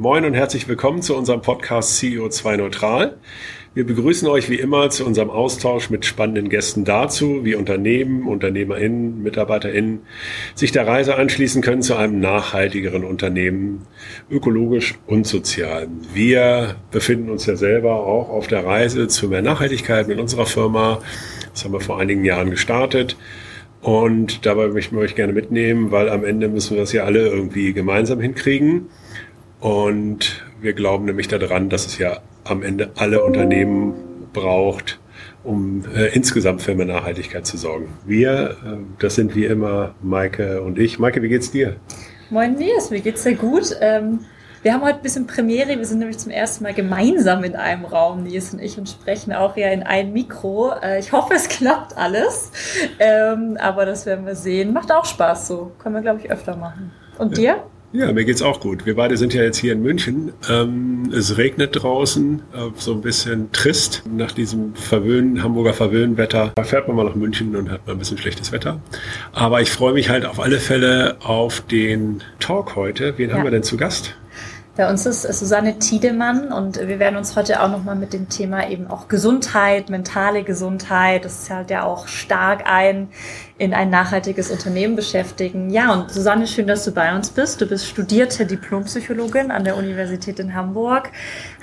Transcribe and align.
Moin 0.00 0.24
und 0.24 0.34
herzlich 0.34 0.68
willkommen 0.68 1.02
zu 1.02 1.16
unserem 1.16 1.42
Podcast 1.42 1.98
CEO2 1.98 2.56
Neutral. 2.56 3.16
Wir 3.74 3.84
begrüßen 3.84 4.28
euch 4.28 4.48
wie 4.48 4.54
immer 4.54 4.90
zu 4.90 5.04
unserem 5.04 5.28
Austausch 5.28 5.90
mit 5.90 6.04
spannenden 6.04 6.50
Gästen 6.50 6.84
dazu, 6.84 7.40
wie 7.42 7.56
Unternehmen, 7.56 8.28
UnternehmerInnen, 8.28 9.24
MitarbeiterInnen 9.24 10.02
sich 10.54 10.70
der 10.70 10.86
Reise 10.86 11.16
anschließen 11.16 11.62
können 11.62 11.82
zu 11.82 11.96
einem 11.96 12.20
nachhaltigeren 12.20 13.02
Unternehmen, 13.02 13.88
ökologisch 14.30 14.94
und 15.08 15.26
sozial. 15.26 15.88
Wir 16.14 16.76
befinden 16.92 17.28
uns 17.28 17.46
ja 17.46 17.56
selber 17.56 18.06
auch 18.06 18.28
auf 18.28 18.46
der 18.46 18.64
Reise 18.64 19.08
zu 19.08 19.26
mehr 19.26 19.42
Nachhaltigkeit 19.42 20.06
mit 20.06 20.20
unserer 20.20 20.46
Firma. 20.46 21.00
Das 21.52 21.64
haben 21.64 21.72
wir 21.72 21.80
vor 21.80 21.98
einigen 21.98 22.24
Jahren 22.24 22.50
gestartet. 22.50 23.16
Und 23.80 24.46
dabei 24.46 24.68
möchten 24.68 24.94
wir 24.94 25.02
euch 25.02 25.16
gerne 25.16 25.32
mitnehmen, 25.32 25.90
weil 25.90 26.08
am 26.08 26.24
Ende 26.24 26.48
müssen 26.48 26.76
wir 26.76 26.82
das 26.82 26.92
ja 26.92 27.02
alle 27.02 27.26
irgendwie 27.26 27.72
gemeinsam 27.72 28.20
hinkriegen. 28.20 28.86
Und 29.60 30.44
wir 30.60 30.72
glauben 30.72 31.04
nämlich 31.04 31.28
daran, 31.28 31.68
dass 31.68 31.86
es 31.86 31.98
ja 31.98 32.18
am 32.44 32.62
Ende 32.62 32.90
alle 32.96 33.24
Unternehmen 33.24 33.94
braucht, 34.32 35.00
um 35.42 35.84
äh, 35.94 36.06
insgesamt 36.14 36.62
für 36.62 36.74
mehr 36.74 36.86
Nachhaltigkeit 36.86 37.46
zu 37.46 37.56
sorgen. 37.56 37.88
Wir, 38.06 38.56
äh, 38.64 38.76
das 38.98 39.16
sind 39.16 39.34
wie 39.34 39.46
immer 39.46 39.94
Maike 40.00 40.62
und 40.62 40.78
ich. 40.78 40.98
Maike, 40.98 41.22
wie 41.22 41.28
geht's 41.28 41.50
dir? 41.50 41.76
Moin 42.30 42.54
Nils, 42.54 42.90
mir 42.90 43.00
geht's 43.00 43.22
sehr 43.22 43.34
gut. 43.34 43.74
Ähm, 43.80 44.20
wir 44.62 44.74
haben 44.74 44.82
heute 44.82 44.96
ein 44.96 45.02
bisschen 45.02 45.26
Premiere. 45.26 45.78
Wir 45.78 45.84
sind 45.84 46.00
nämlich 46.00 46.18
zum 46.18 46.30
ersten 46.30 46.64
Mal 46.64 46.74
gemeinsam 46.74 47.44
in 47.44 47.56
einem 47.56 47.84
Raum, 47.84 48.24
Nils 48.24 48.52
und 48.52 48.60
ich, 48.60 48.76
und 48.76 48.88
sprechen 48.88 49.32
auch 49.32 49.56
ja 49.56 49.70
in 49.70 49.82
ein 49.82 50.12
Mikro. 50.12 50.72
Äh, 50.82 50.98
ich 50.98 51.12
hoffe, 51.12 51.34
es 51.34 51.48
klappt 51.48 51.96
alles. 51.96 52.50
Ähm, 52.98 53.56
aber 53.60 53.86
das 53.86 54.04
werden 54.04 54.26
wir 54.26 54.34
sehen. 54.34 54.72
Macht 54.72 54.92
auch 54.92 55.04
Spaß 55.04 55.48
so. 55.48 55.72
Können 55.78 55.94
wir, 55.94 56.02
glaube 56.02 56.20
ich, 56.22 56.30
öfter 56.30 56.56
machen. 56.56 56.92
Und 57.18 57.36
dir? 57.36 57.44
Ja, 57.44 57.64
mir 57.92 58.24
geht's 58.24 58.42
auch 58.42 58.60
gut. 58.60 58.84
Wir 58.84 58.96
beide 58.96 59.16
sind 59.16 59.32
ja 59.32 59.42
jetzt 59.42 59.56
hier 59.56 59.72
in 59.72 59.82
München. 59.82 60.32
Ähm, 60.48 61.10
es 61.14 61.38
regnet 61.38 61.82
draußen, 61.82 62.42
äh, 62.52 62.70
so 62.76 62.92
ein 62.92 63.00
bisschen 63.00 63.50
trist. 63.52 64.02
Nach 64.10 64.32
diesem 64.32 64.74
verwöhnen, 64.74 65.42
Hamburger 65.42 65.72
Verwöhnwetter 65.72 66.52
fährt 66.62 66.86
man 66.86 66.96
mal 66.96 67.04
nach 67.04 67.14
München 67.14 67.56
und 67.56 67.70
hat 67.70 67.86
mal 67.86 67.94
ein 67.94 67.98
bisschen 67.98 68.18
schlechtes 68.18 68.52
Wetter. 68.52 68.80
Aber 69.32 69.62
ich 69.62 69.70
freue 69.70 69.94
mich 69.94 70.10
halt 70.10 70.26
auf 70.26 70.38
alle 70.38 70.58
Fälle 70.58 71.16
auf 71.24 71.62
den 71.62 72.22
Talk 72.40 72.76
heute. 72.76 73.16
Wen 73.16 73.30
ja. 73.30 73.36
haben 73.36 73.44
wir 73.44 73.50
denn 73.50 73.62
zu 73.62 73.76
Gast? 73.76 74.14
Bei 74.78 74.88
uns 74.88 75.06
ist 75.06 75.22
Susanne 75.22 75.80
Tiedemann 75.80 76.52
und 76.52 76.78
wir 76.78 77.00
werden 77.00 77.16
uns 77.16 77.34
heute 77.34 77.64
auch 77.64 77.68
nochmal 77.68 77.96
mit 77.96 78.12
dem 78.12 78.28
Thema 78.28 78.70
eben 78.70 78.86
auch 78.86 79.08
Gesundheit, 79.08 79.90
mentale 79.90 80.44
Gesundheit, 80.44 81.24
das 81.24 81.46
zahlt 81.46 81.70
ja 81.70 81.82
auch 81.82 82.06
stark 82.06 82.62
ein 82.64 83.08
in 83.58 83.74
ein 83.74 83.90
nachhaltiges 83.90 84.52
Unternehmen 84.52 84.94
beschäftigen. 84.94 85.68
Ja, 85.68 85.92
und 85.92 86.12
Susanne, 86.12 86.46
schön, 86.46 86.68
dass 86.68 86.84
du 86.84 86.92
bei 86.92 87.14
uns 87.14 87.30
bist. 87.30 87.60
Du 87.60 87.66
bist 87.66 87.86
studierte 87.86 88.46
Diplompsychologin 88.46 89.50
an 89.50 89.64
der 89.64 89.76
Universität 89.76 90.38
in 90.38 90.54
Hamburg, 90.54 91.10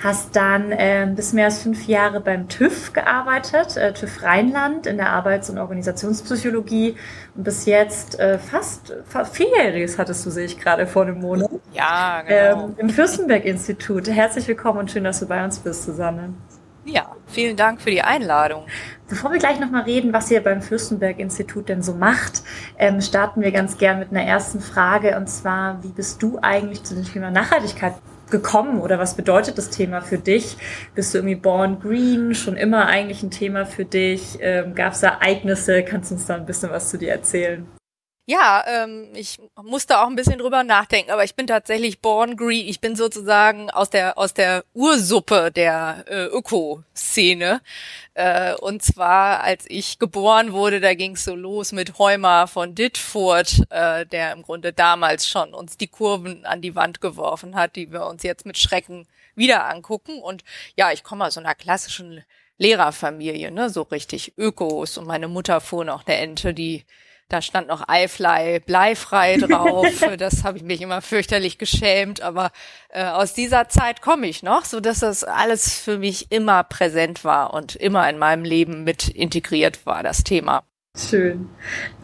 hast 0.04 0.36
dann 0.36 0.72
äh, 0.72 1.10
bis 1.16 1.32
mehr 1.32 1.46
als 1.46 1.62
fünf 1.62 1.86
Jahre 1.86 2.20
beim 2.20 2.48
TÜV 2.48 2.92
gearbeitet, 2.92 3.78
äh, 3.78 3.94
TÜV 3.94 4.22
Rheinland 4.22 4.86
in 4.86 4.98
der 4.98 5.10
Arbeits- 5.10 5.48
und 5.48 5.56
Organisationspsychologie 5.58 6.96
und 7.34 7.44
bis 7.44 7.64
jetzt 7.64 8.20
äh, 8.20 8.38
fast, 8.38 8.94
fast 9.06 9.34
vierjähriges 9.34 9.98
hattest 9.98 10.26
du, 10.26 10.30
sehe 10.30 10.44
ich 10.44 10.58
gerade 10.60 10.86
vor 10.86 11.02
einem 11.02 11.20
Monat. 11.20 11.50
Ja, 11.72 12.22
genau. 12.22 12.64
Ähm, 12.66 12.74
Im 12.76 12.90
Fürstenberg-Institut. 12.90 14.08
Herzlich 14.08 14.46
willkommen 14.46 14.80
und 14.80 14.90
schön, 14.90 15.04
dass 15.04 15.20
du 15.20 15.26
bei 15.26 15.42
uns 15.42 15.58
bist, 15.60 15.84
Susanne. 15.84 16.34
Ja, 16.88 17.16
vielen 17.26 17.56
Dank 17.56 17.80
für 17.80 17.90
die 17.90 18.02
Einladung. 18.02 18.64
Bevor 19.08 19.32
wir 19.32 19.40
gleich 19.40 19.58
nochmal 19.58 19.82
reden, 19.82 20.12
was 20.12 20.30
ihr 20.30 20.40
beim 20.40 20.62
Fürstenberg-Institut 20.62 21.68
denn 21.68 21.82
so 21.82 21.94
macht, 21.94 22.44
ähm, 22.78 23.00
starten 23.00 23.42
wir 23.42 23.50
ganz 23.50 23.76
gern 23.76 23.98
mit 23.98 24.10
einer 24.10 24.22
ersten 24.22 24.60
Frage. 24.60 25.16
Und 25.16 25.28
zwar, 25.28 25.82
wie 25.82 25.88
bist 25.88 26.22
du 26.22 26.38
eigentlich 26.42 26.84
zu 26.84 26.94
dem 26.94 27.04
Thema 27.04 27.32
Nachhaltigkeit 27.32 27.94
gekommen 28.30 28.80
oder 28.80 29.00
was 29.00 29.16
bedeutet 29.16 29.58
das 29.58 29.70
Thema 29.70 30.00
für 30.00 30.18
dich? 30.18 30.58
Bist 30.94 31.12
du 31.12 31.18
irgendwie 31.18 31.34
born 31.34 31.80
green, 31.80 32.36
schon 32.36 32.56
immer 32.56 32.86
eigentlich 32.86 33.20
ein 33.24 33.32
Thema 33.32 33.66
für 33.66 33.84
dich? 33.84 34.38
Ähm, 34.40 34.76
Gab 34.76 34.92
es 34.92 35.02
Ereignisse? 35.02 35.82
Kannst 35.82 36.12
du 36.12 36.14
uns 36.14 36.26
da 36.26 36.36
ein 36.36 36.46
bisschen 36.46 36.70
was 36.70 36.88
zu 36.88 36.98
dir 36.98 37.10
erzählen? 37.10 37.66
Ja, 38.28 38.64
ähm, 38.66 39.10
ich 39.14 39.38
musste 39.54 40.00
auch 40.00 40.08
ein 40.08 40.16
bisschen 40.16 40.38
drüber 40.40 40.64
nachdenken, 40.64 41.12
aber 41.12 41.22
ich 41.22 41.36
bin 41.36 41.46
tatsächlich 41.46 42.00
born 42.00 42.36
green. 42.36 42.66
Ich 42.66 42.80
bin 42.80 42.96
sozusagen 42.96 43.70
aus 43.70 43.88
der 43.88 44.18
aus 44.18 44.34
der 44.34 44.64
Ursuppe 44.74 45.52
der 45.52 46.04
äh, 46.08 46.24
Öko-Szene. 46.24 47.60
Äh, 48.14 48.54
und 48.56 48.82
zwar, 48.82 49.44
als 49.44 49.64
ich 49.68 50.00
geboren 50.00 50.52
wurde, 50.52 50.80
da 50.80 50.94
ging's 50.94 51.22
so 51.24 51.36
los 51.36 51.70
mit 51.70 51.98
Heumer 52.00 52.48
von 52.48 52.74
Ditfurt, 52.74 53.62
äh, 53.70 54.04
der 54.06 54.32
im 54.32 54.42
Grunde 54.42 54.72
damals 54.72 55.28
schon 55.28 55.54
uns 55.54 55.76
die 55.76 55.86
Kurven 55.86 56.44
an 56.46 56.60
die 56.62 56.74
Wand 56.74 57.00
geworfen 57.00 57.54
hat, 57.54 57.76
die 57.76 57.92
wir 57.92 58.06
uns 58.06 58.24
jetzt 58.24 58.44
mit 58.44 58.58
Schrecken 58.58 59.06
wieder 59.36 59.66
angucken. 59.68 60.18
Und 60.20 60.42
ja, 60.76 60.90
ich 60.90 61.04
komme 61.04 61.26
aus 61.26 61.38
einer 61.38 61.54
klassischen 61.54 62.24
Lehrerfamilie, 62.58 63.52
ne, 63.52 63.70
so 63.70 63.82
richtig 63.82 64.32
Ökos. 64.36 64.98
Und 64.98 65.06
meine 65.06 65.28
Mutter 65.28 65.60
fuhr 65.60 65.84
noch 65.84 66.06
eine 66.06 66.16
Ente, 66.16 66.54
die 66.54 66.84
da 67.28 67.42
stand 67.42 67.68
noch 67.68 67.88
Eifly 67.88 68.60
bleifrei 68.60 69.36
drauf. 69.40 69.86
das 70.18 70.44
habe 70.44 70.58
ich 70.58 70.64
mich 70.64 70.80
immer 70.80 71.02
fürchterlich 71.02 71.58
geschämt. 71.58 72.20
Aber 72.20 72.50
äh, 72.90 73.04
aus 73.04 73.34
dieser 73.34 73.68
Zeit 73.68 74.02
komme 74.02 74.26
ich 74.26 74.42
noch, 74.42 74.64
so 74.64 74.80
dass 74.80 75.00
das 75.00 75.24
alles 75.24 75.78
für 75.78 75.98
mich 75.98 76.30
immer 76.30 76.64
präsent 76.64 77.24
war 77.24 77.54
und 77.54 77.76
immer 77.76 78.08
in 78.08 78.18
meinem 78.18 78.44
Leben 78.44 78.84
mit 78.84 79.08
integriert 79.08 79.86
war, 79.86 80.02
das 80.02 80.24
Thema. 80.24 80.62
Schön. 80.96 81.50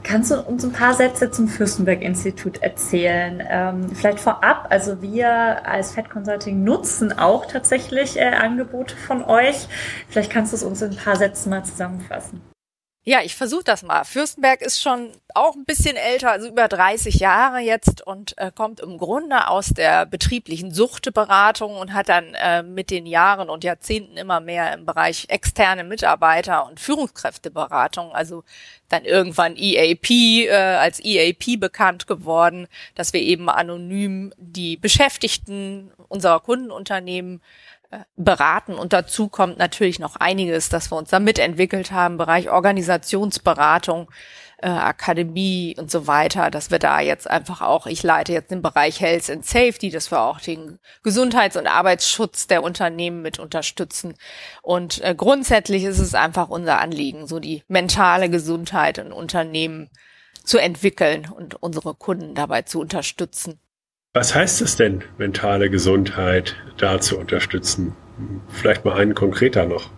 Kannst 0.02 0.30
du 0.30 0.42
uns 0.42 0.64
ein 0.64 0.72
paar 0.72 0.92
Sätze 0.92 1.30
zum 1.30 1.48
Fürstenberg-Institut 1.48 2.62
erzählen? 2.62 3.42
Ähm, 3.48 3.94
vielleicht 3.94 4.20
vorab, 4.20 4.66
also 4.68 5.00
wir 5.00 5.66
als 5.66 5.92
Fed 5.92 6.10
Consulting 6.10 6.62
nutzen 6.62 7.18
auch 7.18 7.46
tatsächlich 7.46 8.18
äh, 8.18 8.34
Angebote 8.34 8.94
von 8.94 9.24
euch. 9.24 9.66
Vielleicht 10.10 10.30
kannst 10.30 10.52
du 10.52 10.56
es 10.56 10.62
uns 10.62 10.82
in 10.82 10.90
ein 10.90 10.96
paar 10.96 11.16
Sätzen 11.16 11.48
mal 11.48 11.64
zusammenfassen. 11.64 12.51
Ja, 13.04 13.20
ich 13.24 13.34
versuche 13.34 13.64
das 13.64 13.82
mal. 13.82 14.04
Fürstenberg 14.04 14.62
ist 14.62 14.80
schon 14.80 15.10
auch 15.34 15.56
ein 15.56 15.64
bisschen 15.64 15.96
älter, 15.96 16.30
also 16.30 16.46
über 16.46 16.68
30 16.68 17.16
Jahre 17.16 17.58
jetzt 17.58 18.00
und 18.06 18.38
äh, 18.38 18.52
kommt 18.54 18.78
im 18.78 18.96
Grunde 18.96 19.48
aus 19.48 19.70
der 19.70 20.06
betrieblichen 20.06 20.72
Suchteberatung 20.72 21.76
und 21.76 21.94
hat 21.94 22.08
dann 22.08 22.34
äh, 22.34 22.62
mit 22.62 22.90
den 22.92 23.06
Jahren 23.06 23.50
und 23.50 23.64
Jahrzehnten 23.64 24.16
immer 24.16 24.38
mehr 24.38 24.72
im 24.72 24.86
Bereich 24.86 25.24
externe 25.30 25.82
Mitarbeiter 25.82 26.64
und 26.68 26.78
Führungskräfteberatung, 26.78 28.12
also 28.12 28.44
dann 28.88 29.04
irgendwann 29.04 29.56
EAP 29.56 30.10
äh, 30.10 30.52
als 30.52 31.00
EAP 31.04 31.58
bekannt 31.58 32.06
geworden, 32.06 32.68
dass 32.94 33.12
wir 33.12 33.20
eben 33.20 33.48
anonym 33.48 34.32
die 34.36 34.76
Beschäftigten 34.76 35.90
unserer 36.06 36.38
Kundenunternehmen 36.38 37.42
beraten. 38.16 38.74
Und 38.74 38.92
dazu 38.92 39.28
kommt 39.28 39.58
natürlich 39.58 39.98
noch 39.98 40.16
einiges, 40.16 40.68
dass 40.68 40.90
wir 40.90 40.96
uns 40.96 41.10
da 41.10 41.20
mitentwickelt 41.20 41.92
haben, 41.92 42.16
Bereich 42.16 42.50
Organisationsberatung, 42.50 44.10
äh, 44.58 44.68
Akademie 44.68 45.76
und 45.78 45.90
so 45.90 46.06
weiter, 46.06 46.50
dass 46.50 46.70
wir 46.70 46.78
da 46.78 47.00
jetzt 47.00 47.28
einfach 47.28 47.60
auch, 47.60 47.86
ich 47.86 48.02
leite 48.02 48.32
jetzt 48.32 48.50
den 48.50 48.62
Bereich 48.62 49.00
Health 49.00 49.28
and 49.28 49.44
Safety, 49.44 49.90
dass 49.90 50.10
wir 50.10 50.20
auch 50.20 50.40
den 50.40 50.78
Gesundheits- 51.02 51.56
und 51.56 51.66
Arbeitsschutz 51.66 52.46
der 52.46 52.62
Unternehmen 52.62 53.22
mit 53.22 53.38
unterstützen. 53.38 54.14
Und 54.62 55.02
äh, 55.02 55.14
grundsätzlich 55.16 55.84
ist 55.84 55.98
es 55.98 56.14
einfach 56.14 56.48
unser 56.48 56.80
Anliegen, 56.80 57.26
so 57.26 57.40
die 57.40 57.64
mentale 57.68 58.30
Gesundheit 58.30 58.98
in 58.98 59.12
Unternehmen 59.12 59.90
zu 60.44 60.58
entwickeln 60.58 61.28
und 61.30 61.62
unsere 61.62 61.94
Kunden 61.94 62.34
dabei 62.34 62.62
zu 62.62 62.80
unterstützen. 62.80 63.60
Was 64.14 64.34
heißt 64.34 64.60
es 64.60 64.76
denn, 64.76 65.02
mentale 65.16 65.70
Gesundheit 65.70 66.54
da 66.76 67.00
zu 67.00 67.18
unterstützen? 67.18 67.96
Vielleicht 68.48 68.84
mal 68.84 68.94
einen 68.98 69.14
konkreter 69.14 69.64
noch. 69.64 69.90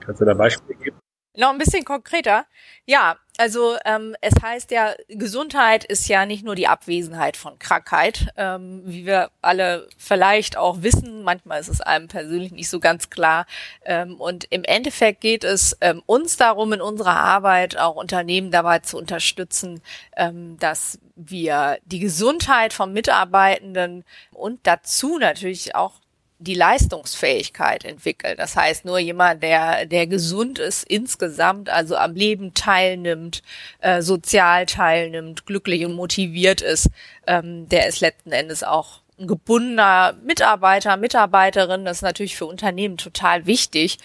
Kannst 0.00 0.20
du 0.20 0.26
da 0.26 0.34
Beispiele 0.34 0.78
geben? 0.78 0.98
Noch 1.36 1.50
ein 1.50 1.58
bisschen 1.58 1.84
konkreter. 1.84 2.46
Ja, 2.86 3.16
also 3.36 3.76
ähm, 3.84 4.16
es 4.22 4.32
heißt 4.42 4.70
ja, 4.70 4.94
Gesundheit 5.08 5.84
ist 5.84 6.08
ja 6.08 6.24
nicht 6.24 6.44
nur 6.44 6.54
die 6.54 6.68
Abwesenheit 6.68 7.36
von 7.36 7.58
Krankheit, 7.58 8.28
ähm, 8.38 8.82
wie 8.86 9.04
wir 9.04 9.30
alle 9.42 9.86
vielleicht 9.98 10.56
auch 10.56 10.82
wissen. 10.82 11.22
Manchmal 11.22 11.60
ist 11.60 11.68
es 11.68 11.82
einem 11.82 12.08
persönlich 12.08 12.52
nicht 12.52 12.70
so 12.70 12.80
ganz 12.80 13.10
klar. 13.10 13.44
Ähm, 13.84 14.18
und 14.18 14.44
im 14.50 14.64
Endeffekt 14.64 15.20
geht 15.20 15.44
es 15.44 15.76
ähm, 15.82 16.02
uns 16.06 16.38
darum, 16.38 16.72
in 16.72 16.80
unserer 16.80 17.16
Arbeit 17.16 17.76
auch 17.76 17.96
Unternehmen 17.96 18.50
dabei 18.50 18.78
zu 18.78 18.96
unterstützen, 18.96 19.82
ähm, 20.16 20.56
dass 20.58 20.98
wir 21.16 21.78
die 21.84 21.98
Gesundheit 21.98 22.72
von 22.72 22.94
Mitarbeitenden 22.94 24.04
und 24.32 24.60
dazu 24.66 25.18
natürlich 25.18 25.74
auch 25.74 26.00
die 26.38 26.54
Leistungsfähigkeit 26.54 27.84
entwickelt. 27.84 28.38
Das 28.38 28.56
heißt, 28.56 28.84
nur 28.84 28.98
jemand, 28.98 29.42
der, 29.42 29.86
der 29.86 30.06
gesund 30.06 30.58
ist 30.58 30.84
insgesamt, 30.84 31.70
also 31.70 31.96
am 31.96 32.14
Leben 32.14 32.52
teilnimmt, 32.54 33.42
äh, 33.80 34.02
sozial 34.02 34.66
teilnimmt, 34.66 35.46
glücklich 35.46 35.84
und 35.86 35.94
motiviert 35.94 36.60
ist, 36.60 36.90
ähm, 37.26 37.68
der 37.68 37.86
ist 37.88 38.00
letzten 38.00 38.32
Endes 38.32 38.62
auch 38.62 39.00
ein 39.18 39.26
gebundener 39.28 40.14
Mitarbeiter, 40.24 40.96
Mitarbeiterin. 40.96 41.84
Das 41.84 41.98
ist 41.98 42.02
natürlich 42.02 42.36
für 42.36 42.46
Unternehmen 42.46 42.98
total 42.98 43.46
wichtig, 43.46 43.98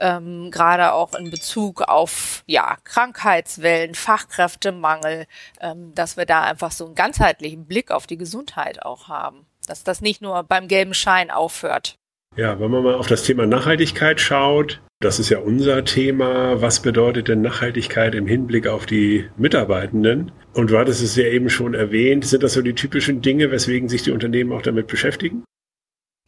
ähm, 0.00 0.50
gerade 0.50 0.92
auch 0.92 1.14
in 1.14 1.30
Bezug 1.30 1.82
auf 1.82 2.42
ja 2.46 2.76
Krankheitswellen, 2.84 3.94
Fachkräftemangel, 3.94 5.26
ähm, 5.60 5.94
dass 5.94 6.16
wir 6.16 6.26
da 6.26 6.42
einfach 6.42 6.72
so 6.72 6.86
einen 6.86 6.94
ganzheitlichen 6.94 7.66
Blick 7.66 7.90
auf 7.90 8.06
die 8.06 8.18
Gesundheit 8.18 8.82
auch 8.82 9.08
haben. 9.08 9.46
Dass 9.66 9.84
das 9.84 10.00
nicht 10.00 10.22
nur 10.22 10.42
beim 10.44 10.68
gelben 10.68 10.94
Schein 10.94 11.30
aufhört. 11.30 11.96
Ja, 12.36 12.60
wenn 12.60 12.70
man 12.70 12.84
mal 12.84 12.94
auf 12.94 13.06
das 13.06 13.22
Thema 13.22 13.46
Nachhaltigkeit 13.46 14.20
schaut, 14.20 14.80
das 15.00 15.18
ist 15.18 15.28
ja 15.28 15.38
unser 15.38 15.84
Thema. 15.84 16.60
Was 16.62 16.80
bedeutet 16.80 17.28
denn 17.28 17.42
Nachhaltigkeit 17.42 18.14
im 18.14 18.26
Hinblick 18.26 18.66
auf 18.66 18.86
die 18.86 19.28
Mitarbeitenden? 19.36 20.32
Und 20.54 20.70
du 20.70 20.78
hattest 20.78 21.02
es 21.02 21.16
ja 21.16 21.24
eben 21.24 21.50
schon 21.50 21.74
erwähnt. 21.74 22.24
Sind 22.24 22.42
das 22.42 22.54
so 22.54 22.62
die 22.62 22.74
typischen 22.74 23.20
Dinge, 23.20 23.50
weswegen 23.50 23.88
sich 23.88 24.02
die 24.02 24.10
Unternehmen 24.10 24.52
auch 24.52 24.62
damit 24.62 24.86
beschäftigen? 24.86 25.44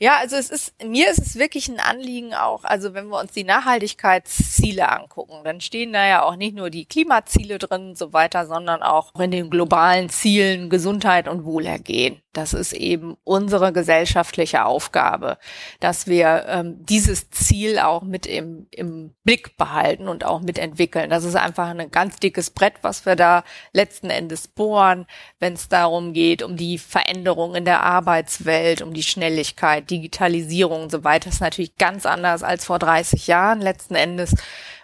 Ja, 0.00 0.18
also 0.18 0.36
es 0.36 0.48
ist, 0.48 0.74
mir 0.84 1.10
ist 1.10 1.18
es 1.18 1.36
wirklich 1.36 1.66
ein 1.68 1.80
Anliegen 1.80 2.32
auch, 2.32 2.62
also 2.62 2.94
wenn 2.94 3.08
wir 3.08 3.18
uns 3.18 3.32
die 3.32 3.42
Nachhaltigkeitsziele 3.42 4.88
angucken, 4.88 5.40
dann 5.42 5.60
stehen 5.60 5.92
da 5.92 6.06
ja 6.06 6.22
auch 6.22 6.36
nicht 6.36 6.54
nur 6.54 6.70
die 6.70 6.84
Klimaziele 6.84 7.58
drin 7.58 7.88
und 7.88 7.98
so 7.98 8.12
weiter, 8.12 8.46
sondern 8.46 8.84
auch 8.84 9.12
in 9.18 9.32
den 9.32 9.50
globalen 9.50 10.08
Zielen 10.08 10.70
Gesundheit 10.70 11.26
und 11.26 11.44
Wohlergehen. 11.44 12.22
Das 12.38 12.52
ist 12.52 12.72
eben 12.72 13.16
unsere 13.24 13.72
gesellschaftliche 13.72 14.64
Aufgabe, 14.64 15.38
dass 15.80 16.06
wir 16.06 16.44
ähm, 16.46 16.76
dieses 16.84 17.30
Ziel 17.30 17.80
auch 17.80 18.02
mit 18.02 18.26
im, 18.26 18.68
im 18.70 19.14
Blick 19.24 19.56
behalten 19.56 20.06
und 20.06 20.24
auch 20.24 20.40
mitentwickeln. 20.40 21.10
Das 21.10 21.24
ist 21.24 21.34
einfach 21.34 21.66
ein 21.66 21.90
ganz 21.90 22.20
dickes 22.20 22.50
Brett, 22.50 22.74
was 22.82 23.06
wir 23.06 23.16
da 23.16 23.42
letzten 23.72 24.10
Endes 24.10 24.46
bohren, 24.46 25.06
wenn 25.40 25.54
es 25.54 25.68
darum 25.68 26.12
geht, 26.12 26.44
um 26.44 26.56
die 26.56 26.78
Veränderung 26.78 27.56
in 27.56 27.64
der 27.64 27.82
Arbeitswelt, 27.82 28.82
um 28.82 28.94
die 28.94 29.02
Schnelligkeit, 29.02 29.88
Digitalisierung 29.90 30.85
und 30.85 30.90
so 30.90 31.05
weiter. 31.05 31.29
Ist 31.29 31.40
natürlich 31.40 31.76
ganz 31.76 32.06
anders 32.06 32.43
als 32.43 32.64
vor 32.64 32.79
30 32.79 33.26
Jahren 33.26 33.61
letzten 33.61 33.94
Endes. 33.94 34.35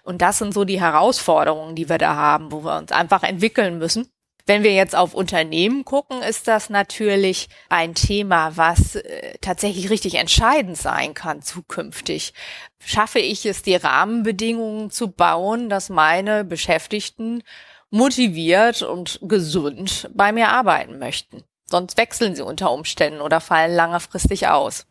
Und 0.02 0.22
das 0.22 0.38
sind 0.38 0.52
so 0.52 0.64
die 0.64 0.80
Herausforderungen, 0.80 1.74
die 1.74 1.88
wir 1.88 1.98
da 1.98 2.14
haben, 2.14 2.52
wo 2.52 2.64
wir 2.64 2.76
uns 2.76 2.92
einfach 2.92 3.22
entwickeln 3.22 3.78
müssen. 3.78 4.08
Wenn 4.46 4.62
wir 4.62 4.74
jetzt 4.74 4.94
auf 4.94 5.14
Unternehmen 5.14 5.86
gucken, 5.86 6.20
ist 6.20 6.48
das 6.48 6.68
natürlich 6.68 7.48
ein 7.70 7.94
Thema, 7.94 8.58
was 8.58 8.96
äh, 8.96 9.38
tatsächlich 9.40 9.88
richtig 9.88 10.16
entscheidend 10.16 10.76
sein 10.76 11.14
kann 11.14 11.40
zukünftig. 11.40 12.34
Schaffe 12.78 13.20
ich 13.20 13.46
es, 13.46 13.62
die 13.62 13.76
Rahmenbedingungen 13.76 14.90
zu 14.90 15.10
bauen, 15.10 15.70
dass 15.70 15.88
meine 15.88 16.44
Beschäftigten 16.44 17.42
motiviert 17.88 18.82
und 18.82 19.18
gesund 19.22 20.10
bei 20.12 20.30
mir 20.30 20.50
arbeiten 20.50 20.98
möchten? 20.98 21.42
Sonst 21.64 21.96
wechseln 21.96 22.36
sie 22.36 22.44
unter 22.44 22.70
Umständen 22.70 23.22
oder 23.22 23.40
fallen 23.40 23.74
langfristig 23.74 24.48
aus. 24.48 24.86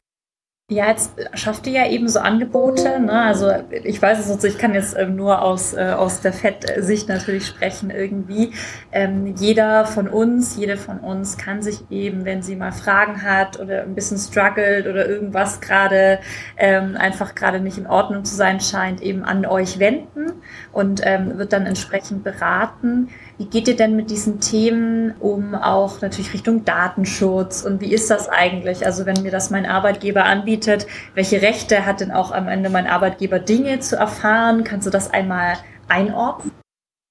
Ja, 0.71 0.87
jetzt 0.87 1.11
schafft 1.33 1.67
ihr 1.67 1.73
ja 1.73 1.89
eben 1.89 2.07
so 2.07 2.19
Angebote. 2.19 2.97
Ne? 3.01 3.11
Also 3.11 3.51
ich 3.83 4.01
weiß 4.01 4.17
es 4.19 4.29
nicht, 4.29 4.45
ich 4.45 4.57
kann 4.57 4.73
jetzt 4.73 4.95
ähm, 4.97 5.17
nur 5.17 5.41
aus, 5.41 5.73
äh, 5.73 5.91
aus 5.91 6.21
der 6.21 6.31
Fettsicht 6.31 7.09
natürlich 7.09 7.45
sprechen 7.45 7.89
irgendwie. 7.89 8.53
Ähm, 8.93 9.35
jeder 9.35 9.85
von 9.85 10.07
uns, 10.07 10.55
jede 10.55 10.77
von 10.77 10.99
uns 10.99 11.37
kann 11.37 11.61
sich 11.61 11.81
eben, 11.91 12.23
wenn 12.23 12.41
sie 12.41 12.55
mal 12.55 12.71
Fragen 12.71 13.23
hat 13.23 13.59
oder 13.59 13.81
ein 13.81 13.93
bisschen 13.93 14.17
struggelt 14.17 14.87
oder 14.87 15.05
irgendwas 15.05 15.59
gerade 15.59 16.19
ähm, 16.55 16.95
einfach 16.95 17.35
gerade 17.35 17.59
nicht 17.59 17.77
in 17.77 17.85
Ordnung 17.85 18.23
zu 18.23 18.33
sein 18.33 18.61
scheint, 18.61 19.01
eben 19.01 19.25
an 19.25 19.45
euch 19.45 19.79
wenden 19.79 20.31
und 20.71 21.01
ähm, 21.03 21.37
wird 21.37 21.51
dann 21.51 21.65
entsprechend 21.65 22.23
beraten. 22.23 23.09
Wie 23.37 23.45
geht 23.45 23.67
ihr 23.67 23.75
denn 23.75 23.95
mit 23.95 24.11
diesen 24.11 24.39
Themen 24.39 25.15
um, 25.19 25.55
auch 25.55 26.01
natürlich 26.01 26.33
Richtung 26.33 26.65
Datenschutz? 26.65 27.63
Und 27.63 27.81
wie 27.81 27.91
ist 27.91 28.11
das 28.11 28.29
eigentlich? 28.29 28.85
Also 28.85 29.07
wenn 29.07 29.23
mir 29.23 29.31
das 29.31 29.49
mein 29.49 29.65
Arbeitgeber 29.65 30.25
anbietet, 30.25 30.85
welche 31.15 31.41
Rechte 31.41 31.85
hat 31.85 32.01
denn 32.01 32.11
auch 32.11 32.31
am 32.31 32.47
Ende 32.47 32.69
mein 32.69 32.85
Arbeitgeber 32.85 33.39
Dinge 33.39 33.79
zu 33.79 33.95
erfahren? 33.95 34.63
Kannst 34.63 34.85
du 34.85 34.91
das 34.91 35.11
einmal 35.11 35.57
einordnen? 35.87 36.51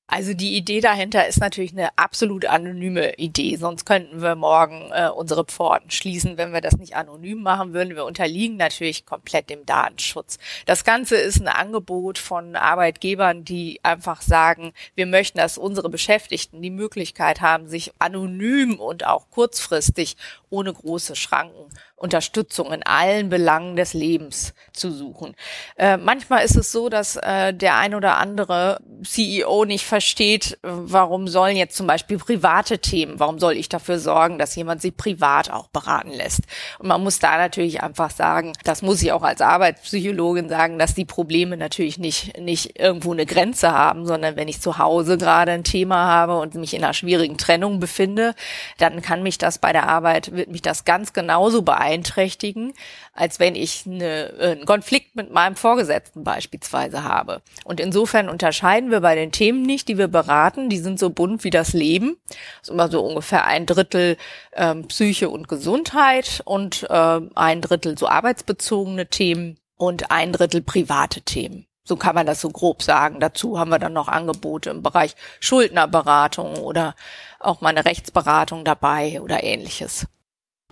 Also 0.09 0.35
die 0.35 0.57
Idee 0.57 0.81
dahinter 0.81 1.27
ist 1.27 1.41
natürlich 1.41 1.73
eine 1.73 1.97
absolut 1.97 2.45
anonyme 2.45 3.15
Idee, 3.15 3.57
sonst 3.57 3.87
könnten 3.87 4.21
wir 4.21 4.35
morgen 4.35 4.91
äh, 4.93 5.09
unsere 5.09 5.45
Pforten 5.45 5.91
schließen, 5.91 6.37
wenn 6.37 6.53
wir 6.53 6.61
das 6.61 6.77
nicht 6.77 6.97
anonym 6.97 7.43
machen 7.43 7.73
würden. 7.73 7.95
Wir 7.95 8.05
unterliegen 8.05 8.59
natürlich 8.59 9.07
komplett 9.07 9.49
dem 9.49 9.65
Datenschutz. 9.65 10.39
Das 10.67 10.85
Ganze 10.85 11.17
ist 11.17 11.41
ein 11.41 11.49
Angebot 11.49 12.19
von 12.19 12.57
Arbeitgebern, 12.57 13.45
die 13.45 13.81
einfach 13.83 14.21
sagen, 14.21 14.75
wir 14.95 15.07
möchten, 15.07 15.39
dass 15.39 15.57
unsere 15.57 15.89
Beschäftigten 15.89 16.61
die 16.61 16.71
Möglichkeit 16.71 17.41
haben, 17.41 17.69
sich 17.69 17.93
anonym 17.99 18.81
und 18.81 19.07
auch 19.07 19.31
kurzfristig 19.31 20.17
ohne 20.51 20.75
große 20.75 21.17
Schranken 21.17 21.71
Unterstützung 22.03 22.73
in 22.73 22.83
allen 22.83 23.29
Belangen 23.29 23.77
des 23.77 23.95
Lebens 23.95 24.55
zu 24.73 24.91
suchen. 24.91 25.37
Äh, 25.77 25.97
manchmal 25.97 26.45
ist 26.45 26.57
es 26.57 26.73
so, 26.73 26.89
dass 26.89 27.17
äh, 27.17 27.55
der 27.55 27.77
ein 27.77 27.95
oder 27.95 28.17
andere 28.17 28.81
CEO 29.05 29.65
nicht 29.65 29.87
versteht, 29.87 30.59
warum 30.63 31.29
sollen 31.29 31.57
jetzt 31.57 31.77
zum 31.77 31.87
Beispiel 31.87 32.19
private 32.19 32.81
Themen, 32.81 33.21
warum 33.21 33.39
soll 33.39 33.53
ich 33.53 33.69
dafür 33.69 34.01
sorgen, 34.01 34.39
dass 34.39 34.57
jemand 34.57 34.83
sich 34.83 34.97
privat 34.97 35.51
auch 35.51 35.69
beraten 35.69 36.11
lässt. 36.11 36.41
Und 36.81 36.89
man 36.89 37.03
muss 37.03 37.21
da 37.21 37.37
natürlich 37.37 37.83
einfach 37.83 38.11
sagen, 38.11 38.53
das 38.65 38.83
muss 38.83 39.01
ich 39.03 39.13
auch 39.13 39.23
als 39.23 39.41
Arbeitspsychologin 39.41 40.49
sagen, 40.49 40.81
dass 40.81 40.95
die 40.95 41.05
Probleme 41.05 41.57
natürlich 41.57 41.99
nicht, 41.99 42.37
nicht 42.39 42.81
irgendwo 42.81 43.13
eine 43.13 43.27
Grenze 43.27 43.71
haben, 43.71 44.07
sondern 44.07 44.35
wenn 44.35 44.49
ich 44.49 44.61
zu 44.61 44.79
Hause 44.79 45.19
gerade 45.19 45.53
ein 45.53 45.65
Thema 45.65 46.07
habe 46.07 46.39
und 46.39 46.57
mich 46.57 46.75
in 46.75 46.83
einer 46.83 46.95
schwierigen 46.95 47.39
Trennung 47.39 47.79
befinde, 47.79 48.35
dann 48.79 49.03
kann 49.03 49.23
mich 49.23 49.39
das 49.39 49.59
bei 49.59 49.73
der 49.73 49.89
Arbeit, 49.89 50.33
wird 50.33 50.51
mich 50.51 50.63
das 50.63 50.85
ganz 50.85 51.13
genauso 51.13 51.63
beeinflussen 51.63 51.92
beeinträchtigen, 51.93 52.73
als 53.12 53.39
wenn 53.39 53.55
ich 53.55 53.85
eine, 53.87 54.33
äh, 54.39 54.53
einen 54.53 54.67
Konflikt 54.67 55.15
mit 55.15 55.31
meinem 55.31 55.56
Vorgesetzten 55.56 56.25
beispielsweise 56.25 57.05
habe. 57.05 57.43
Und 57.65 57.81
insofern 57.81 58.29
unterscheiden 58.29 58.91
wir 58.91 59.00
bei 59.00 59.15
den 59.15 59.33
Themen 59.33 59.62
nicht, 59.62 59.89
die 59.89 59.99
wir 59.99 60.09
beraten. 60.09 60.69
Die 60.69 60.79
sind 60.79 60.99
so 60.99 61.11
bunt 61.11 61.44
wie 61.44 61.50
das 61.50 61.73
Leben. 61.73 62.17
Das 62.29 62.69
ist 62.69 62.71
immer 62.71 62.89
so 62.89 63.05
ungefähr 63.05 63.44
ein 63.44 63.67
Drittel 63.67 64.17
ähm, 64.55 64.89
Psyche 64.89 65.29
und 65.29 65.49
Gesundheit 65.49 66.43
und 66.44 66.87
äh, 66.89 67.21
ein 67.35 67.61
Drittel 67.61 67.99
so 67.99 68.09
arbeitsbezogene 68.09 69.06
Themen 69.06 69.59
und 69.77 70.11
ein 70.11 70.33
Drittel 70.33 70.62
private 70.62 71.23
Themen. 71.23 71.67
So 71.85 71.97
kann 71.97 72.15
man 72.15 72.27
das 72.27 72.41
so 72.41 72.49
grob 72.49 72.83
sagen. 72.83 73.19
Dazu 73.19 73.59
haben 73.59 73.71
wir 73.71 73.81
dann 73.81 73.93
noch 73.93 74.06
Angebote 74.06 74.71
im 74.71 74.83
Bereich 74.83 75.17
Schuldnerberatung 75.41 76.59
oder 76.59 76.94
auch 77.41 77.61
mal 77.61 77.71
eine 77.71 77.85
Rechtsberatung 77.85 78.65
dabei 78.65 79.21
oder 79.21 79.43
ähnliches. 79.43 80.06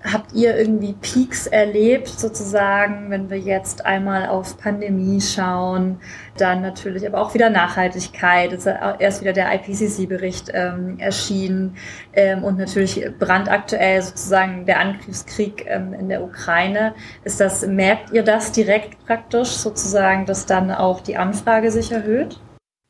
Habt 0.02 0.32
ihr 0.32 0.56
irgendwie 0.56 0.94
Peaks 0.94 1.46
erlebt, 1.46 2.08
sozusagen, 2.08 3.10
wenn 3.10 3.28
wir 3.28 3.38
jetzt 3.38 3.84
einmal 3.84 4.28
auf 4.28 4.56
Pandemie 4.56 5.20
schauen, 5.20 6.00
dann 6.38 6.62
natürlich 6.62 7.06
aber 7.06 7.20
auch 7.20 7.34
wieder 7.34 7.50
Nachhaltigkeit, 7.50 8.54
ist 8.54 8.66
erst 8.66 9.20
wieder 9.20 9.34
der 9.34 9.52
IPCC-Bericht 9.54 10.52
ähm, 10.54 10.98
erschienen 10.98 11.76
ähm, 12.14 12.44
und 12.44 12.56
natürlich 12.56 13.04
brandaktuell 13.18 14.00
sozusagen 14.00 14.64
der 14.64 14.80
Angriffskrieg 14.80 15.66
ähm, 15.68 15.92
in 15.92 16.08
der 16.08 16.22
Ukraine. 16.22 16.94
Ist 17.24 17.38
das, 17.38 17.66
merkt 17.66 18.10
ihr 18.12 18.22
das 18.22 18.52
direkt 18.52 19.04
praktisch 19.04 19.50
sozusagen, 19.50 20.24
dass 20.24 20.46
dann 20.46 20.70
auch 20.70 21.02
die 21.02 21.18
Anfrage 21.18 21.70
sich 21.70 21.92
erhöht? 21.92 22.40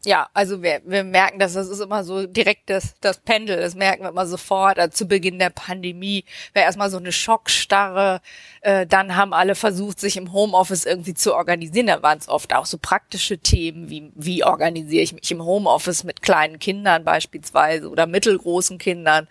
Ja, 0.07 0.30
also 0.33 0.62
wir, 0.62 0.80
wir 0.87 1.04
merken 1.04 1.38
das, 1.38 1.52
das 1.52 1.69
ist 1.69 1.80
immer 1.80 2.04
so 2.04 2.26
direkt 2.26 2.71
das, 2.71 2.95
das 3.02 3.19
Pendel, 3.19 3.59
das 3.59 3.75
merken 3.75 4.02
wir 4.04 4.09
immer 4.09 4.26
sofort. 4.26 4.78
Also 4.78 4.95
zu 4.97 5.07
Beginn 5.07 5.38
der 5.38 5.50
Pandemie 5.50 6.25
war 6.54 6.62
erstmal 6.62 6.88
so 6.88 6.97
eine 6.97 7.12
Schockstarre. 7.12 8.23
Äh, 8.62 8.87
dann 8.87 9.14
haben 9.16 9.35
alle 9.35 9.54
versucht, 9.54 10.00
sich 10.00 10.16
im 10.16 10.33
Homeoffice 10.33 10.87
irgendwie 10.87 11.12
zu 11.12 11.35
organisieren. 11.35 11.88
Da 11.88 12.02
waren 12.02 12.16
es 12.16 12.30
oft 12.30 12.54
auch 12.54 12.64
so 12.64 12.78
praktische 12.78 13.37
Themen, 13.38 13.90
wie 13.90 14.11
wie 14.14 14.42
organisiere 14.42 15.02
ich 15.02 15.12
mich 15.12 15.30
im 15.30 15.45
Homeoffice 15.45 16.02
mit 16.04 16.23
kleinen 16.23 16.59
Kindern 16.59 17.04
beispielsweise 17.04 17.90
oder 17.90 18.07
mittelgroßen 18.07 18.78
Kindern. 18.78 19.28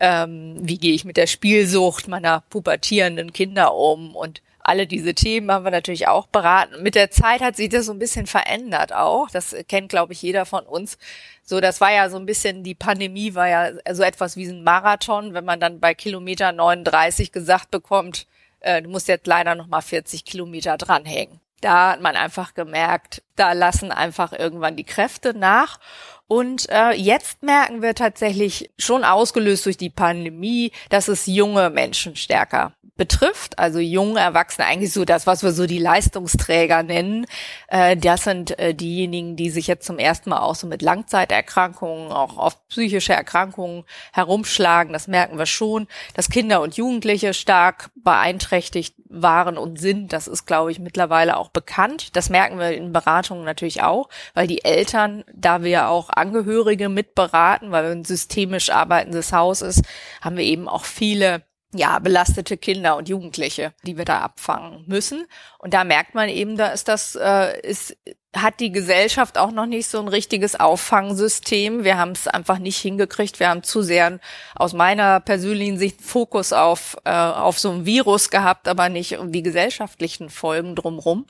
Ähm, 0.00 0.56
wie 0.60 0.78
gehe 0.78 0.94
ich 0.94 1.04
mit 1.04 1.18
der 1.18 1.26
Spielsucht 1.26 2.08
meiner 2.08 2.44
pubertierenden 2.48 3.34
Kinder 3.34 3.74
um 3.74 4.16
und 4.16 4.40
alle 4.68 4.86
diese 4.86 5.14
Themen 5.14 5.50
haben 5.50 5.64
wir 5.64 5.70
natürlich 5.70 6.08
auch 6.08 6.26
beraten. 6.26 6.82
Mit 6.82 6.94
der 6.94 7.10
Zeit 7.10 7.40
hat 7.40 7.56
sich 7.56 7.70
das 7.70 7.86
so 7.86 7.92
ein 7.92 7.98
bisschen 7.98 8.26
verändert 8.26 8.92
auch. 8.92 9.30
Das 9.30 9.56
kennt, 9.66 9.88
glaube 9.88 10.12
ich, 10.12 10.20
jeder 10.20 10.44
von 10.44 10.66
uns. 10.66 10.98
So, 11.42 11.60
das 11.60 11.80
war 11.80 11.90
ja 11.90 12.10
so 12.10 12.18
ein 12.18 12.26
bisschen, 12.26 12.62
die 12.64 12.74
Pandemie 12.74 13.34
war 13.34 13.48
ja 13.48 13.70
so 13.94 14.02
etwas 14.02 14.36
wie 14.36 14.46
ein 14.46 14.62
Marathon, 14.62 15.32
wenn 15.32 15.46
man 15.46 15.58
dann 15.58 15.80
bei 15.80 15.94
Kilometer 15.94 16.52
39 16.52 17.32
gesagt 17.32 17.70
bekommt, 17.70 18.26
äh, 18.60 18.82
du 18.82 18.90
musst 18.90 19.08
jetzt 19.08 19.26
leider 19.26 19.54
noch 19.54 19.68
mal 19.68 19.80
40 19.80 20.26
Kilometer 20.26 20.76
dranhängen. 20.76 21.40
Da 21.62 21.92
hat 21.92 22.02
man 22.02 22.14
einfach 22.14 22.52
gemerkt, 22.52 23.22
da 23.36 23.54
lassen 23.54 23.90
einfach 23.90 24.34
irgendwann 24.34 24.76
die 24.76 24.84
Kräfte 24.84 25.32
nach. 25.32 25.80
Und 26.28 26.68
äh, 26.68 26.92
jetzt 26.92 27.42
merken 27.42 27.80
wir 27.80 27.94
tatsächlich 27.94 28.70
schon 28.78 29.02
ausgelöst 29.02 29.64
durch 29.64 29.78
die 29.78 29.90
Pandemie, 29.90 30.72
dass 30.90 31.08
es 31.08 31.26
junge 31.26 31.70
Menschen 31.70 32.16
stärker 32.16 32.74
betrifft, 32.98 33.58
also 33.58 33.78
junge 33.78 34.20
Erwachsene, 34.20 34.66
eigentlich 34.66 34.92
so 34.92 35.04
das, 35.06 35.26
was 35.26 35.42
wir 35.42 35.52
so 35.52 35.66
die 35.66 35.78
Leistungsträger 35.78 36.82
nennen. 36.82 37.26
Äh, 37.68 37.96
das 37.96 38.24
sind 38.24 38.58
äh, 38.58 38.74
diejenigen, 38.74 39.36
die 39.36 39.50
sich 39.50 39.68
jetzt 39.68 39.86
zum 39.86 39.98
ersten 39.98 40.30
Mal 40.30 40.40
auch 40.40 40.56
so 40.56 40.66
mit 40.66 40.82
Langzeiterkrankungen, 40.82 42.12
auch 42.12 42.36
oft 42.36 42.58
psychische 42.68 43.14
Erkrankungen 43.14 43.84
herumschlagen. 44.12 44.92
Das 44.92 45.06
merken 45.06 45.38
wir 45.38 45.46
schon, 45.46 45.86
dass 46.14 46.28
Kinder 46.28 46.60
und 46.60 46.76
Jugendliche 46.76 47.32
stark 47.34 47.90
beeinträchtigt 47.94 48.96
waren 49.08 49.56
und 49.56 49.80
sind. 49.80 50.12
Das 50.12 50.26
ist, 50.26 50.46
glaube 50.46 50.72
ich, 50.72 50.80
mittlerweile 50.80 51.36
auch 51.36 51.50
bekannt. 51.50 52.16
Das 52.16 52.30
merken 52.30 52.58
wir 52.58 52.72
in 52.72 52.92
Beratungen 52.92 53.44
natürlich 53.44 53.82
auch, 53.82 54.08
weil 54.34 54.48
die 54.48 54.64
Eltern, 54.64 55.24
da 55.32 55.62
wir 55.62 55.88
auch 55.88 56.10
Angehörige 56.18 56.88
mitberaten, 56.88 57.70
weil 57.70 57.84
wir 57.84 57.92
ein 57.92 58.04
systemisch 58.04 58.70
arbeitendes 58.70 59.32
Haus 59.32 59.62
ist, 59.62 59.82
haben 60.20 60.36
wir 60.36 60.44
eben 60.44 60.68
auch 60.68 60.84
viele 60.84 61.42
ja, 61.74 61.98
belastete 61.98 62.56
Kinder 62.56 62.96
und 62.96 63.08
Jugendliche, 63.08 63.74
die 63.84 63.98
wir 63.98 64.06
da 64.06 64.20
abfangen 64.20 64.84
müssen. 64.86 65.26
Und 65.58 65.74
da 65.74 65.84
merkt 65.84 66.14
man 66.14 66.28
eben, 66.28 66.56
da 66.56 66.68
ist 66.68 66.88
das, 66.88 67.14
äh, 67.14 67.60
ist, 67.60 67.94
hat 68.34 68.60
die 68.60 68.72
Gesellschaft 68.72 69.36
auch 69.36 69.50
noch 69.50 69.66
nicht 69.66 69.86
so 69.88 69.98
ein 69.98 70.08
richtiges 70.08 70.58
Auffangsystem. 70.58 71.84
Wir 71.84 71.98
haben 71.98 72.12
es 72.12 72.26
einfach 72.26 72.58
nicht 72.58 72.78
hingekriegt. 72.78 73.38
Wir 73.38 73.50
haben 73.50 73.62
zu 73.62 73.82
sehr 73.82 74.18
aus 74.54 74.72
meiner 74.72 75.20
persönlichen 75.20 75.78
Sicht 75.78 76.00
Fokus 76.00 76.54
auf, 76.54 76.96
äh, 77.04 77.10
auf 77.10 77.58
so 77.58 77.70
ein 77.70 77.84
Virus 77.84 78.30
gehabt, 78.30 78.66
aber 78.66 78.88
nicht 78.88 79.18
um 79.18 79.30
die 79.30 79.42
gesellschaftlichen 79.42 80.30
Folgen 80.30 80.74
drumherum. 80.74 81.26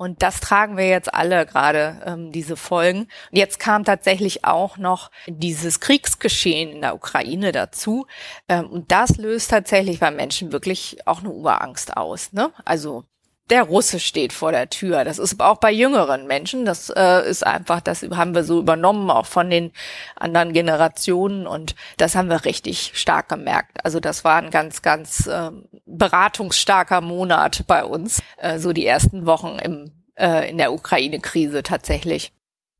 Und 0.00 0.22
das 0.22 0.40
tragen 0.40 0.78
wir 0.78 0.88
jetzt 0.88 1.12
alle 1.12 1.44
gerade, 1.44 2.00
ähm, 2.06 2.32
diese 2.32 2.56
Folgen. 2.56 3.00
Und 3.00 3.36
jetzt 3.36 3.60
kam 3.60 3.84
tatsächlich 3.84 4.46
auch 4.46 4.78
noch 4.78 5.10
dieses 5.26 5.78
Kriegsgeschehen 5.78 6.70
in 6.72 6.80
der 6.80 6.94
Ukraine 6.94 7.52
dazu. 7.52 8.06
Ähm, 8.48 8.64
und 8.70 8.92
das 8.92 9.18
löst 9.18 9.50
tatsächlich 9.50 10.00
bei 10.00 10.10
Menschen 10.10 10.52
wirklich 10.52 11.06
auch 11.06 11.20
eine 11.20 11.28
Urangst 11.28 11.98
aus. 11.98 12.32
Ne? 12.32 12.50
Also 12.64 13.04
der 13.50 13.64
Russe 13.64 13.98
steht 13.98 14.32
vor 14.32 14.52
der 14.52 14.70
Tür. 14.70 15.04
Das 15.04 15.18
ist 15.18 15.40
auch 15.40 15.58
bei 15.58 15.72
jüngeren 15.72 16.26
Menschen. 16.26 16.64
Das 16.64 16.90
äh, 16.90 17.28
ist 17.28 17.46
einfach, 17.46 17.80
das 17.80 18.02
haben 18.02 18.34
wir 18.34 18.44
so 18.44 18.60
übernommen, 18.60 19.10
auch 19.10 19.26
von 19.26 19.50
den 19.50 19.72
anderen 20.16 20.52
Generationen. 20.52 21.46
Und 21.46 21.74
das 21.96 22.14
haben 22.14 22.30
wir 22.30 22.44
richtig 22.44 22.92
stark 22.94 23.28
gemerkt. 23.28 23.84
Also 23.84 24.00
das 24.00 24.24
war 24.24 24.36
ein 24.36 24.50
ganz, 24.50 24.82
ganz 24.82 25.26
äh, 25.26 25.50
beratungsstarker 25.86 27.00
Monat 27.00 27.64
bei 27.66 27.84
uns. 27.84 28.22
Äh, 28.38 28.58
so 28.58 28.72
die 28.72 28.86
ersten 28.86 29.26
Wochen 29.26 29.58
im, 29.62 29.90
äh, 30.14 30.48
in 30.48 30.58
der 30.58 30.72
Ukraine-Krise 30.72 31.62
tatsächlich. 31.62 32.32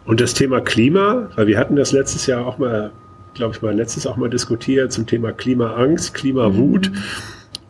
Und 0.05 0.21
das 0.21 0.35
Thema 0.35 0.61
Klima, 0.61 1.31
weil 1.37 1.47
wir 1.47 1.59
hatten 1.59 1.77
das 1.77 1.93
letztes 1.93 2.27
Jahr 2.27 2.47
auch 2.47 2.59
mal, 2.59 2.93
glaube 3.35 3.55
ich 3.55 3.63
mal, 3.63 3.75
letztes 3.75 4.07
auch 4.07 4.17
mal 4.17 4.31
diskutiert 4.31 4.93
zum 4.93 5.07
Thema 5.07 5.33
Klimaangst, 5.33 6.15
Klimawut. 6.15 6.91
Mhm. 6.91 7.03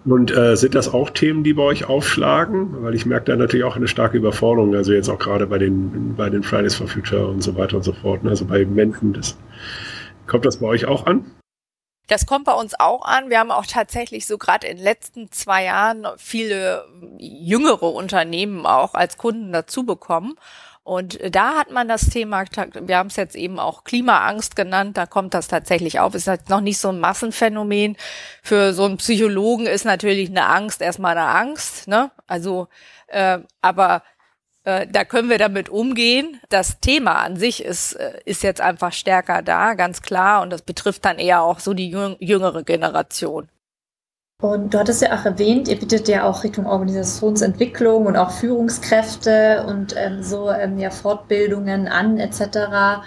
Und 0.04 0.34
äh, 0.34 0.56
sind 0.56 0.74
das 0.74 0.92
auch 0.92 1.10
Themen, 1.10 1.44
die 1.44 1.52
bei 1.52 1.62
euch 1.62 1.84
aufschlagen? 1.84 2.82
Weil 2.82 2.94
ich 2.94 3.04
merke 3.04 3.26
da 3.26 3.36
natürlich 3.36 3.64
auch 3.64 3.76
eine 3.76 3.88
starke 3.88 4.16
Überforderung, 4.16 4.74
also 4.74 4.92
jetzt 4.92 5.10
auch 5.10 5.18
gerade 5.18 5.46
bei 5.46 5.58
den, 5.58 6.14
bei 6.16 6.30
den 6.30 6.42
Fridays 6.42 6.74
for 6.74 6.88
Future 6.88 7.26
und 7.26 7.42
so 7.42 7.54
weiter 7.56 7.76
und 7.76 7.82
so 7.82 7.92
fort. 7.92 8.24
Ne? 8.24 8.30
Also 8.30 8.46
bei 8.46 8.64
Menschen, 8.64 9.12
das, 9.12 9.36
kommt 10.26 10.46
das 10.46 10.58
bei 10.58 10.66
euch 10.66 10.86
auch 10.86 11.06
an? 11.06 11.30
Das 12.06 12.26
kommt 12.26 12.46
bei 12.46 12.54
uns 12.54 12.74
auch 12.78 13.04
an. 13.04 13.30
Wir 13.30 13.38
haben 13.38 13.52
auch 13.52 13.66
tatsächlich 13.66 14.26
so 14.26 14.36
gerade 14.36 14.66
in 14.66 14.78
den 14.78 14.84
letzten 14.84 15.30
zwei 15.30 15.64
Jahren 15.64 16.06
viele 16.16 16.84
jüngere 17.18 17.92
Unternehmen 17.92 18.66
auch 18.66 18.94
als 18.94 19.16
Kunden 19.16 19.52
dazu 19.52 19.84
bekommen. 19.84 20.34
Und 20.82 21.18
da 21.34 21.56
hat 21.56 21.70
man 21.70 21.88
das 21.88 22.08
Thema, 22.08 22.44
wir 22.80 22.96
haben 22.96 23.08
es 23.08 23.16
jetzt 23.16 23.36
eben 23.36 23.58
auch 23.58 23.84
Klimaangst 23.84 24.56
genannt, 24.56 24.96
da 24.96 25.06
kommt 25.06 25.34
das 25.34 25.46
tatsächlich 25.46 26.00
auf. 26.00 26.14
Ist 26.14 26.26
halt 26.26 26.48
noch 26.48 26.62
nicht 26.62 26.78
so 26.78 26.88
ein 26.88 27.00
Massenphänomen. 27.00 27.96
Für 28.42 28.72
so 28.72 28.84
einen 28.84 28.96
Psychologen 28.96 29.66
ist 29.66 29.84
natürlich 29.84 30.30
eine 30.30 30.46
Angst 30.46 30.80
erstmal 30.80 31.16
eine 31.16 31.28
Angst. 31.28 31.86
Ne? 31.86 32.10
Also, 32.26 32.68
äh, 33.08 33.38
aber 33.60 34.02
äh, 34.64 34.86
da 34.86 35.04
können 35.04 35.28
wir 35.30 35.38
damit 35.38 35.68
umgehen. 35.68 36.40
Das 36.48 36.80
Thema 36.80 37.16
an 37.16 37.36
sich 37.36 37.62
ist, 37.64 37.94
äh, 37.94 38.20
ist 38.24 38.42
jetzt 38.42 38.60
einfach 38.60 38.92
stärker 38.92 39.42
da, 39.42 39.74
ganz 39.74 40.02
klar. 40.02 40.42
Und 40.42 40.50
das 40.50 40.62
betrifft 40.62 41.04
dann 41.04 41.18
eher 41.18 41.42
auch 41.42 41.60
so 41.60 41.74
die 41.74 41.90
jüngere 41.90 42.64
Generation. 42.64 43.48
Und 44.40 44.72
du 44.72 44.78
hattest 44.78 45.02
ja 45.02 45.18
auch 45.18 45.24
erwähnt, 45.26 45.68
ihr 45.68 45.78
bietet 45.78 46.08
ja 46.08 46.24
auch 46.24 46.44
Richtung 46.44 46.66
Organisationsentwicklung 46.66 48.06
und 48.06 48.16
auch 48.16 48.30
Führungskräfte 48.30 49.66
und 49.68 49.94
ähm, 49.98 50.22
so 50.22 50.50
ähm, 50.50 50.78
ja 50.78 50.90
Fortbildungen 50.90 51.88
an 51.88 52.18
etc. 52.18 53.02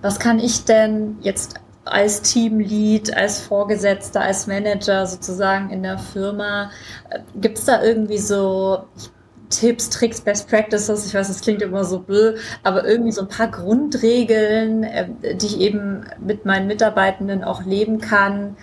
Was 0.00 0.18
kann 0.18 0.38
ich 0.38 0.64
denn 0.64 1.18
jetzt 1.20 1.56
als 1.84 2.22
Teamlead, 2.22 3.14
als 3.14 3.40
Vorgesetzter, 3.40 4.22
als 4.22 4.46
Manager 4.46 5.06
sozusagen 5.06 5.70
in 5.70 5.82
der 5.82 5.98
Firma, 5.98 6.70
äh, 7.10 7.18
gibt 7.36 7.58
es 7.58 7.66
da 7.66 7.82
irgendwie 7.82 8.18
so 8.18 8.84
Tipps, 9.50 9.90
Tricks, 9.90 10.20
Best 10.20 10.48
Practices, 10.48 11.06
ich 11.06 11.14
weiß, 11.14 11.28
das 11.28 11.40
klingt 11.40 11.62
immer 11.62 11.84
so 11.84 12.00
blöd, 12.00 12.38
aber 12.62 12.86
irgendwie 12.86 13.12
so 13.12 13.22
ein 13.22 13.28
paar 13.28 13.48
Grundregeln, 13.48 14.84
äh, 14.84 15.08
die 15.34 15.46
ich 15.46 15.60
eben 15.60 16.06
mit 16.18 16.46
meinen 16.46 16.66
Mitarbeitenden 16.66 17.44
auch 17.44 17.64
leben 17.64 18.00
kann, 18.00 18.56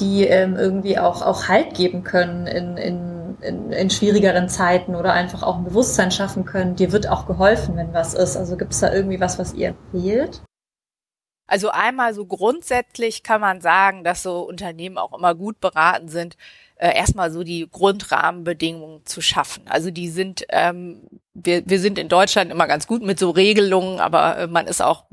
die 0.00 0.24
ähm, 0.24 0.56
irgendwie 0.56 0.98
auch, 0.98 1.22
auch 1.22 1.48
Halt 1.48 1.74
geben 1.74 2.04
können 2.04 2.46
in, 2.46 2.76
in, 2.76 3.36
in, 3.40 3.72
in 3.72 3.90
schwierigeren 3.90 4.48
Zeiten 4.48 4.94
oder 4.94 5.12
einfach 5.12 5.42
auch 5.42 5.56
ein 5.56 5.64
Bewusstsein 5.64 6.10
schaffen 6.10 6.44
können. 6.44 6.76
Dir 6.76 6.92
wird 6.92 7.08
auch 7.08 7.26
geholfen, 7.26 7.76
wenn 7.76 7.92
was 7.92 8.14
ist. 8.14 8.36
Also 8.36 8.56
gibt 8.56 8.72
es 8.72 8.80
da 8.80 8.92
irgendwie 8.92 9.20
was, 9.20 9.38
was 9.38 9.54
ihr 9.54 9.68
empfehlt? 9.68 10.42
Also 11.46 11.70
einmal 11.70 12.12
so 12.12 12.26
grundsätzlich 12.26 13.22
kann 13.22 13.40
man 13.40 13.60
sagen, 13.60 14.04
dass 14.04 14.22
so 14.22 14.40
Unternehmen 14.40 14.98
auch 14.98 15.16
immer 15.16 15.34
gut 15.34 15.60
beraten 15.60 16.08
sind, 16.08 16.36
äh, 16.76 16.94
erstmal 16.94 17.30
so 17.30 17.42
die 17.42 17.66
Grundrahmenbedingungen 17.70 19.04
zu 19.06 19.22
schaffen. 19.22 19.64
Also 19.66 19.90
die 19.90 20.10
sind 20.10 20.44
ähm, 20.50 21.08
wir, 21.44 21.62
wir 21.66 21.78
sind 21.80 21.98
in 21.98 22.08
Deutschland 22.08 22.50
immer 22.50 22.66
ganz 22.66 22.86
gut 22.86 23.02
mit 23.02 23.18
so 23.18 23.30
Regelungen, 23.30 24.00
aber 24.00 24.38
äh, 24.38 24.46
man 24.46 24.66
ist 24.66 24.82
auch 24.82 25.04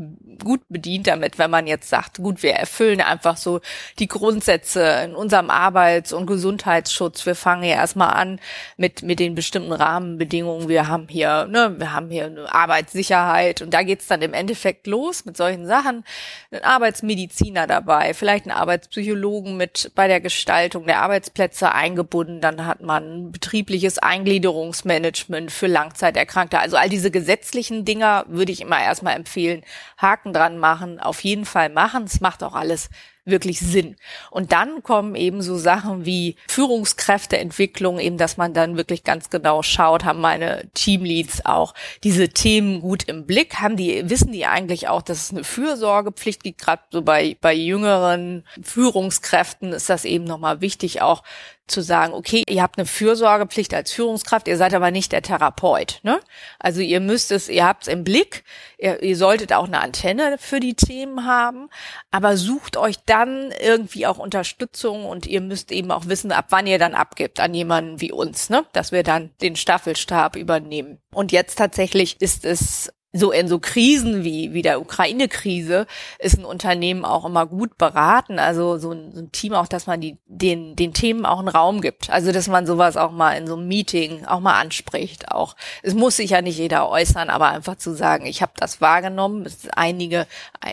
gut 0.44 0.62
bedient 0.70 1.08
damit, 1.08 1.38
wenn 1.38 1.50
man 1.52 1.68
jetzt 1.68 1.90
sagt, 1.90 2.18
gut, 2.18 2.44
wir 2.44 2.54
erfüllen 2.54 3.02
einfach 3.02 3.38
so 3.38 3.62
die 4.00 4.08
Grundsätze 4.08 4.82
in 5.06 5.16
unserem 5.16 5.50
Arbeits- 5.50 6.14
und 6.14 6.26
Gesundheitsschutz. 6.26 7.26
Wir 7.26 7.36
fangen 7.36 7.64
ja 7.64 7.76
erstmal 7.76 8.14
an 8.14 8.40
mit, 8.78 9.04
mit 9.04 9.20
den 9.20 9.36
bestimmten 9.36 9.72
Rahmenbedingungen. 9.72 10.68
Wir 10.68 10.88
haben 10.88 11.08
hier, 11.08 11.46
ne, 11.48 11.76
wir 11.78 11.94
haben 11.94 12.10
hier 12.10 12.26
eine 12.26 12.54
Arbeitssicherheit 12.54 13.62
und 13.62 13.74
da 13.74 13.84
geht's 13.84 14.08
dann 14.08 14.22
im 14.22 14.34
Endeffekt 14.34 14.88
los 14.88 15.26
mit 15.26 15.38
solchen 15.38 15.66
Sachen. 15.66 16.04
Ein 16.52 16.64
Arbeitsmediziner 16.64 17.68
dabei, 17.68 18.14
vielleicht 18.14 18.46
ein 18.46 18.52
Arbeitspsychologen 18.52 19.58
mit 19.58 19.92
bei 19.96 20.08
der 20.08 20.22
Gestaltung 20.22 20.86
der 20.86 21.02
Arbeitsplätze 21.02 21.72
eingebunden. 21.72 22.42
Dann 22.42 22.66
hat 22.66 22.82
man 22.82 23.32
betriebliches 23.32 24.00
Eingliederungsmanagement 24.00 25.52
für 25.52 25.68
Langzeit 25.68 26.15
Erkrankter. 26.16 26.60
Also 26.60 26.78
all 26.78 26.90
diese 26.90 27.12
gesetzlichen 27.12 27.86
Dinger 27.86 28.26
würde 28.28 28.52
ich 28.52 28.62
immer 28.62 28.82
erstmal 28.82 29.16
empfehlen, 29.16 29.64
Haken 29.98 30.34
dran 30.34 30.58
machen, 30.58 31.00
auf 31.00 31.24
jeden 31.24 31.46
Fall 31.46 31.70
machen. 31.70 32.04
Es 32.04 32.22
macht 32.22 32.44
auch 32.44 32.56
alles 32.56 32.90
wirklich 33.26 33.60
Sinn. 33.60 33.96
Und 34.30 34.52
dann 34.52 34.84
kommen 34.84 35.16
eben 35.16 35.42
so 35.42 35.58
Sachen 35.58 36.06
wie 36.06 36.36
Führungskräfteentwicklung, 36.48 38.00
eben, 38.00 38.18
dass 38.18 38.38
man 38.38 38.54
dann 38.54 38.78
wirklich 38.78 39.04
ganz 39.04 39.30
genau 39.30 39.64
schaut, 39.64 40.06
haben 40.06 40.22
meine 40.22 40.70
Teamleads 40.74 41.46
auch 41.46 41.74
diese 42.04 42.30
Themen 42.30 42.82
gut 42.82 43.04
im 43.04 43.26
Blick, 43.26 43.56
haben 43.56 43.78
die, 43.78 44.10
wissen 44.10 44.32
die 44.32 44.46
eigentlich 44.46 44.88
auch, 44.88 45.02
dass 45.02 45.24
es 45.24 45.32
eine 45.32 45.44
Fürsorgepflicht 45.44 46.44
gibt, 46.44 46.62
gerade 46.62 46.84
so 46.92 47.02
bei, 47.02 47.36
bei 47.42 47.54
jüngeren 47.54 48.46
Führungskräften 48.62 49.74
ist 49.74 49.90
das 49.90 50.06
eben 50.06 50.26
nochmal 50.26 50.62
wichtig, 50.62 51.02
auch 51.02 51.24
zu 51.68 51.82
sagen, 51.82 52.14
okay, 52.14 52.44
ihr 52.48 52.62
habt 52.62 52.78
eine 52.78 52.86
Fürsorgepflicht 52.86 53.74
als 53.74 53.92
Führungskraft, 53.92 54.48
ihr 54.48 54.58
seid 54.58 54.74
aber 54.74 54.92
nicht 54.92 55.12
der 55.12 55.24
Therapeut. 55.24 56.00
Ne? 56.04 56.20
Also 56.60 56.82
ihr 56.82 57.00
müsst 57.00 57.32
es, 57.32 57.50
ihr 57.50 57.66
habt 57.66 57.84
es 57.84 57.88
im 57.88 58.04
Blick, 58.04 58.44
ihr, 58.78 59.02
ihr 59.02 59.18
solltet 59.18 59.52
auch 59.52 59.66
eine 59.66 59.82
Antenne 59.82 60.38
für 60.40 60.60
die 60.60 60.76
Themen 60.76 61.26
haben, 61.26 61.70
aber 62.12 62.38
sucht 62.38 62.78
euch 62.78 62.98
dann 63.16 63.52
irgendwie 63.62 64.08
auch 64.08 64.18
Unterstützung 64.18 65.06
und 65.06 65.26
ihr 65.26 65.40
müsst 65.40 65.72
eben 65.72 65.90
auch 65.90 66.08
wissen, 66.08 66.34
ab 66.34 66.48
wann 66.50 66.68
ihr 66.68 66.80
dann 66.80 66.94
abgibt 66.94 67.40
an 67.40 67.54
jemanden 67.54 68.02
wie 68.02 68.12
uns, 68.12 68.50
ne? 68.50 68.66
dass 68.74 68.92
wir 68.92 69.04
dann 69.04 69.32
den 69.42 69.56
Staffelstab 69.56 70.36
übernehmen. 70.36 71.00
Und 71.14 71.32
jetzt 71.32 71.58
tatsächlich 71.58 72.20
ist 72.20 72.44
es 72.44 72.92
so 73.16 73.32
in 73.32 73.48
so 73.48 73.60
Krisen 73.60 74.24
wie, 74.24 74.54
wie 74.54 74.62
der 74.62 74.82
Ukraine-Krise 74.82 75.88
ist 76.20 76.38
ein 76.38 76.46
Unternehmen 76.46 77.06
auch 77.06 77.26
immer 77.26 77.46
gut 77.46 77.78
beraten. 77.78 78.40
Also 78.40 78.78
so 78.78 78.92
ein, 78.92 79.14
so 79.14 79.22
ein, 79.22 79.32
Team 79.32 79.54
auch, 79.54 79.68
dass 79.68 79.88
man 79.88 80.02
die, 80.02 80.18
den, 80.26 80.76
den 80.76 80.94
Themen 80.94 81.26
auch 81.26 81.40
einen 81.40 81.48
Raum 81.48 81.82
gibt. 81.82 82.10
Also 82.10 82.32
dass 82.32 82.48
man 82.48 82.66
sowas 82.68 82.98
auch 82.98 83.12
mal 83.12 83.34
in 83.34 83.48
so 83.48 83.56
einem 83.56 83.68
Meeting 83.68 84.26
auch 84.26 84.42
mal 84.42 84.60
anspricht. 84.60 85.32
Auch 85.32 85.56
es 85.82 85.94
muss 85.94 86.18
sich 86.18 86.32
ja 86.32 86.42
nicht 86.42 86.58
jeder 86.58 86.90
äußern, 86.90 87.30
aber 87.30 87.50
einfach 87.50 87.78
zu 87.78 87.96
sagen, 87.96 88.26
ich 88.26 88.42
habe 88.42 88.54
das 88.58 88.82
wahrgenommen. 88.82 89.48
Einige 89.76 90.28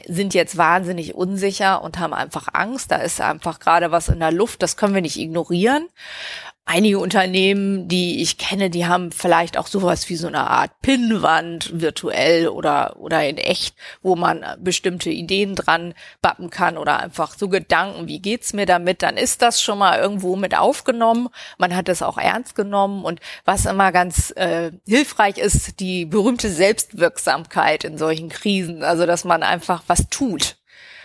sind 0.07 0.35
jetzt 0.35 0.57
wahnsinnig 0.57 1.15
unsicher 1.15 1.83
und 1.83 1.99
haben 1.99 2.13
einfach 2.13 2.49
Angst. 2.53 2.91
Da 2.91 2.97
ist 2.97 3.21
einfach 3.21 3.61
gerade 3.61 3.93
was 3.93 4.09
in 4.09 4.19
der 4.19 4.33
Luft. 4.33 4.63
Das 4.63 4.77
können 4.77 4.95
wir 4.95 5.03
nicht 5.03 5.19
ignorieren 5.19 5.87
einige 6.65 7.01
Unternehmen, 7.01 7.89
die 7.89 8.23
ich 8.23 8.39
kenne, 8.39 8.71
die 8.71 8.87
haben 8.87 9.11
vielleicht 9.11 9.59
auch 9.59 9.67
sowas 9.67 10.09
wie 10.09 10.17
so 10.17 10.29
eine 10.29 10.49
Art 10.49 10.71
Pinnwand 10.81 11.81
virtuell 11.81 12.49
oder, 12.49 12.97
oder 12.99 13.29
in 13.29 13.37
echt, 13.37 13.75
wo 14.01 14.15
man 14.15 14.45
bestimmte 14.61 15.11
Ideen 15.11 15.57
dran 15.57 15.95
bappen 16.21 16.51
kann 16.51 16.79
oder 16.79 17.01
einfach 17.01 17.37
so 17.37 17.49
Gedanken, 17.49 18.07
wie 18.07 18.21
geht's 18.21 18.53
mir 18.53 18.67
damit, 18.67 19.03
dann 19.03 19.17
ist 19.17 19.43
das 19.43 19.61
schon 19.61 19.79
mal 19.79 19.99
irgendwo 19.99 20.37
mit 20.37 20.57
aufgenommen. 20.57 21.29
Man 21.59 21.75
hat 21.75 21.89
es 21.89 22.03
auch 22.03 22.17
ernst 22.17 22.55
genommen. 22.55 23.05
Und 23.05 23.21
was 23.45 23.67
immer 23.67 23.91
ganz 23.91 24.33
äh, 24.37 24.71
hilfreich 24.87 25.39
ist, 25.39 25.81
die 25.81 26.07
berühmte 26.07 26.49
Selbstwirksamkeit 26.49 27.85
in 27.85 27.99
solchen 27.99 28.29
Krisen, 28.29 28.85
also 28.85 29.05
dass 29.05 29.25
man 29.25 29.43
einfach 29.43 29.83
was 29.89 30.09
tut 30.09 30.57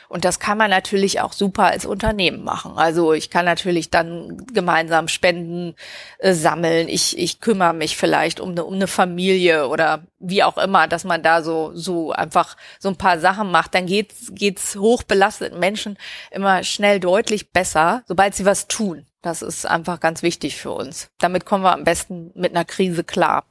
und 0.10 0.26
das 0.26 0.40
kann 0.40 0.58
man 0.58 0.70
natürlich 0.70 1.20
auch 1.22 1.34
super 1.34 1.66
als 1.66 1.86
Unternehmen 1.86 2.44
machen. 2.44 2.74
Also 2.78 3.14
ich 3.14 3.30
kann 3.30 3.46
natürlich 3.46 3.90
dann 3.90 4.46
gemeinsam 4.54 5.08
Spenden 5.08 5.76
äh, 6.20 6.34
sammeln. 6.34 6.88
Ich, 6.88 7.18
ich 7.18 7.40
kümmere 7.42 7.74
mich 7.74 7.98
vielleicht 7.98 8.40
um 8.40 8.52
eine, 8.52 8.64
um 8.64 8.76
eine 8.76 8.88
Familie 8.88 9.68
oder 9.68 10.04
wie 10.20 10.44
auch 10.44 10.58
immer, 10.58 10.88
dass 10.88 11.04
man 11.04 11.24
da 11.24 11.42
so, 11.42 11.72
so 11.74 12.12
einfach 12.12 12.56
so 12.80 12.90
ein 12.90 12.96
paar 12.96 13.20
Sachen 13.20 13.52
macht. 13.52 13.76
Dann 13.76 13.86
geht's, 13.86 14.32
geht's 14.32 14.76
hochbelasteten 14.76 15.60
Menschen 15.60 15.98
immer 16.32 16.64
schnell 16.64 17.00
deutlich 17.00 17.52
besser, 17.52 18.04
sobald 18.08 18.36
sie 18.36 18.46
was 18.46 18.68
tun. 18.68 19.06
Das 19.22 19.42
ist 19.42 19.66
einfach 19.66 20.00
ganz 20.00 20.24
wichtig 20.24 20.56
für 20.56 20.72
uns. 20.72 21.10
Damit 21.20 21.46
kommen 21.46 21.64
wir 21.64 21.74
am 21.74 21.84
besten 21.84 22.32
mit 22.36 22.56
einer 22.56 22.66
Krise 22.66 23.04
klar. 23.04 23.44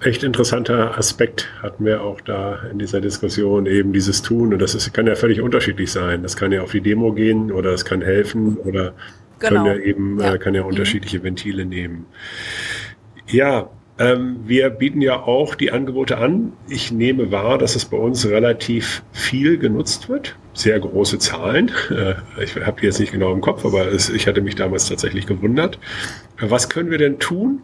Echt 0.00 0.24
interessanter 0.24 0.98
Aspekt 0.98 1.48
hatten 1.62 1.84
wir 1.84 2.02
auch 2.02 2.20
da 2.20 2.60
in 2.70 2.78
dieser 2.78 3.00
Diskussion 3.00 3.66
eben 3.66 3.92
dieses 3.92 4.22
Tun 4.22 4.52
und 4.52 4.58
das 4.60 4.74
ist, 4.74 4.92
kann 4.92 5.06
ja 5.06 5.14
völlig 5.14 5.40
unterschiedlich 5.40 5.92
sein. 5.92 6.22
Das 6.22 6.36
kann 6.36 6.50
ja 6.50 6.62
auf 6.62 6.72
die 6.72 6.80
Demo 6.80 7.12
gehen 7.12 7.52
oder 7.52 7.72
es 7.72 7.84
kann 7.84 8.02
helfen 8.02 8.56
oder 8.56 8.94
genau. 9.38 9.62
können 9.62 9.66
ja 9.66 9.76
eben 9.76 10.18
ja. 10.18 10.34
Äh, 10.34 10.38
kann 10.38 10.54
ja 10.54 10.62
mhm. 10.62 10.68
unterschiedliche. 10.68 11.22
Ventile 11.22 11.64
nehmen. 11.64 12.06
Ja, 13.28 13.70
ähm, 13.98 14.40
wir 14.44 14.70
bieten 14.70 15.00
ja 15.02 15.20
auch 15.20 15.54
die 15.54 15.70
Angebote 15.70 16.18
an. 16.18 16.52
Ich 16.68 16.90
nehme 16.90 17.30
wahr, 17.30 17.58
dass 17.58 17.76
es 17.76 17.84
bei 17.84 17.96
uns 17.96 18.28
relativ 18.28 19.04
viel 19.12 19.58
genutzt 19.58 20.08
wird. 20.08 20.36
Sehr 20.54 20.80
große 20.80 21.18
Zahlen. 21.20 21.70
Äh, 21.90 22.14
ich 22.42 22.56
habe 22.56 22.80
die 22.80 22.86
jetzt 22.86 22.98
nicht 22.98 23.12
genau 23.12 23.32
im 23.32 23.40
Kopf, 23.40 23.64
aber 23.64 23.86
es, 23.86 24.08
ich 24.08 24.26
hatte 24.26 24.40
mich 24.40 24.56
damals 24.56 24.88
tatsächlich 24.88 25.26
gewundert. 25.26 25.78
Was 26.40 26.68
können 26.68 26.90
wir 26.90 26.98
denn 26.98 27.20
tun, 27.20 27.62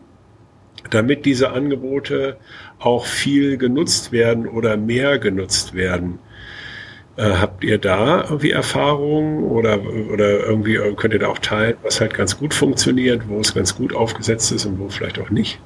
damit 0.90 1.26
diese 1.26 1.50
Angebote 1.50 2.36
auch 2.78 3.06
viel 3.06 3.56
genutzt 3.56 4.12
werden 4.12 4.46
oder 4.46 4.76
mehr 4.76 5.18
genutzt 5.18 5.74
werden? 5.74 6.18
Äh, 7.16 7.32
habt 7.32 7.64
ihr 7.64 7.78
da 7.78 8.22
irgendwie 8.22 8.52
Erfahrungen 8.52 9.44
oder, 9.44 9.82
oder 9.82 10.46
irgendwie 10.46 10.78
könnt 10.96 11.14
ihr 11.14 11.20
da 11.20 11.28
auch 11.28 11.40
teilen, 11.40 11.76
was 11.82 12.00
halt 12.00 12.14
ganz 12.14 12.38
gut 12.38 12.54
funktioniert, 12.54 13.28
wo 13.28 13.40
es 13.40 13.54
ganz 13.54 13.74
gut 13.74 13.94
aufgesetzt 13.94 14.52
ist 14.52 14.66
und 14.66 14.78
wo 14.78 14.88
vielleicht 14.88 15.18
auch 15.18 15.30
nicht? 15.30 15.60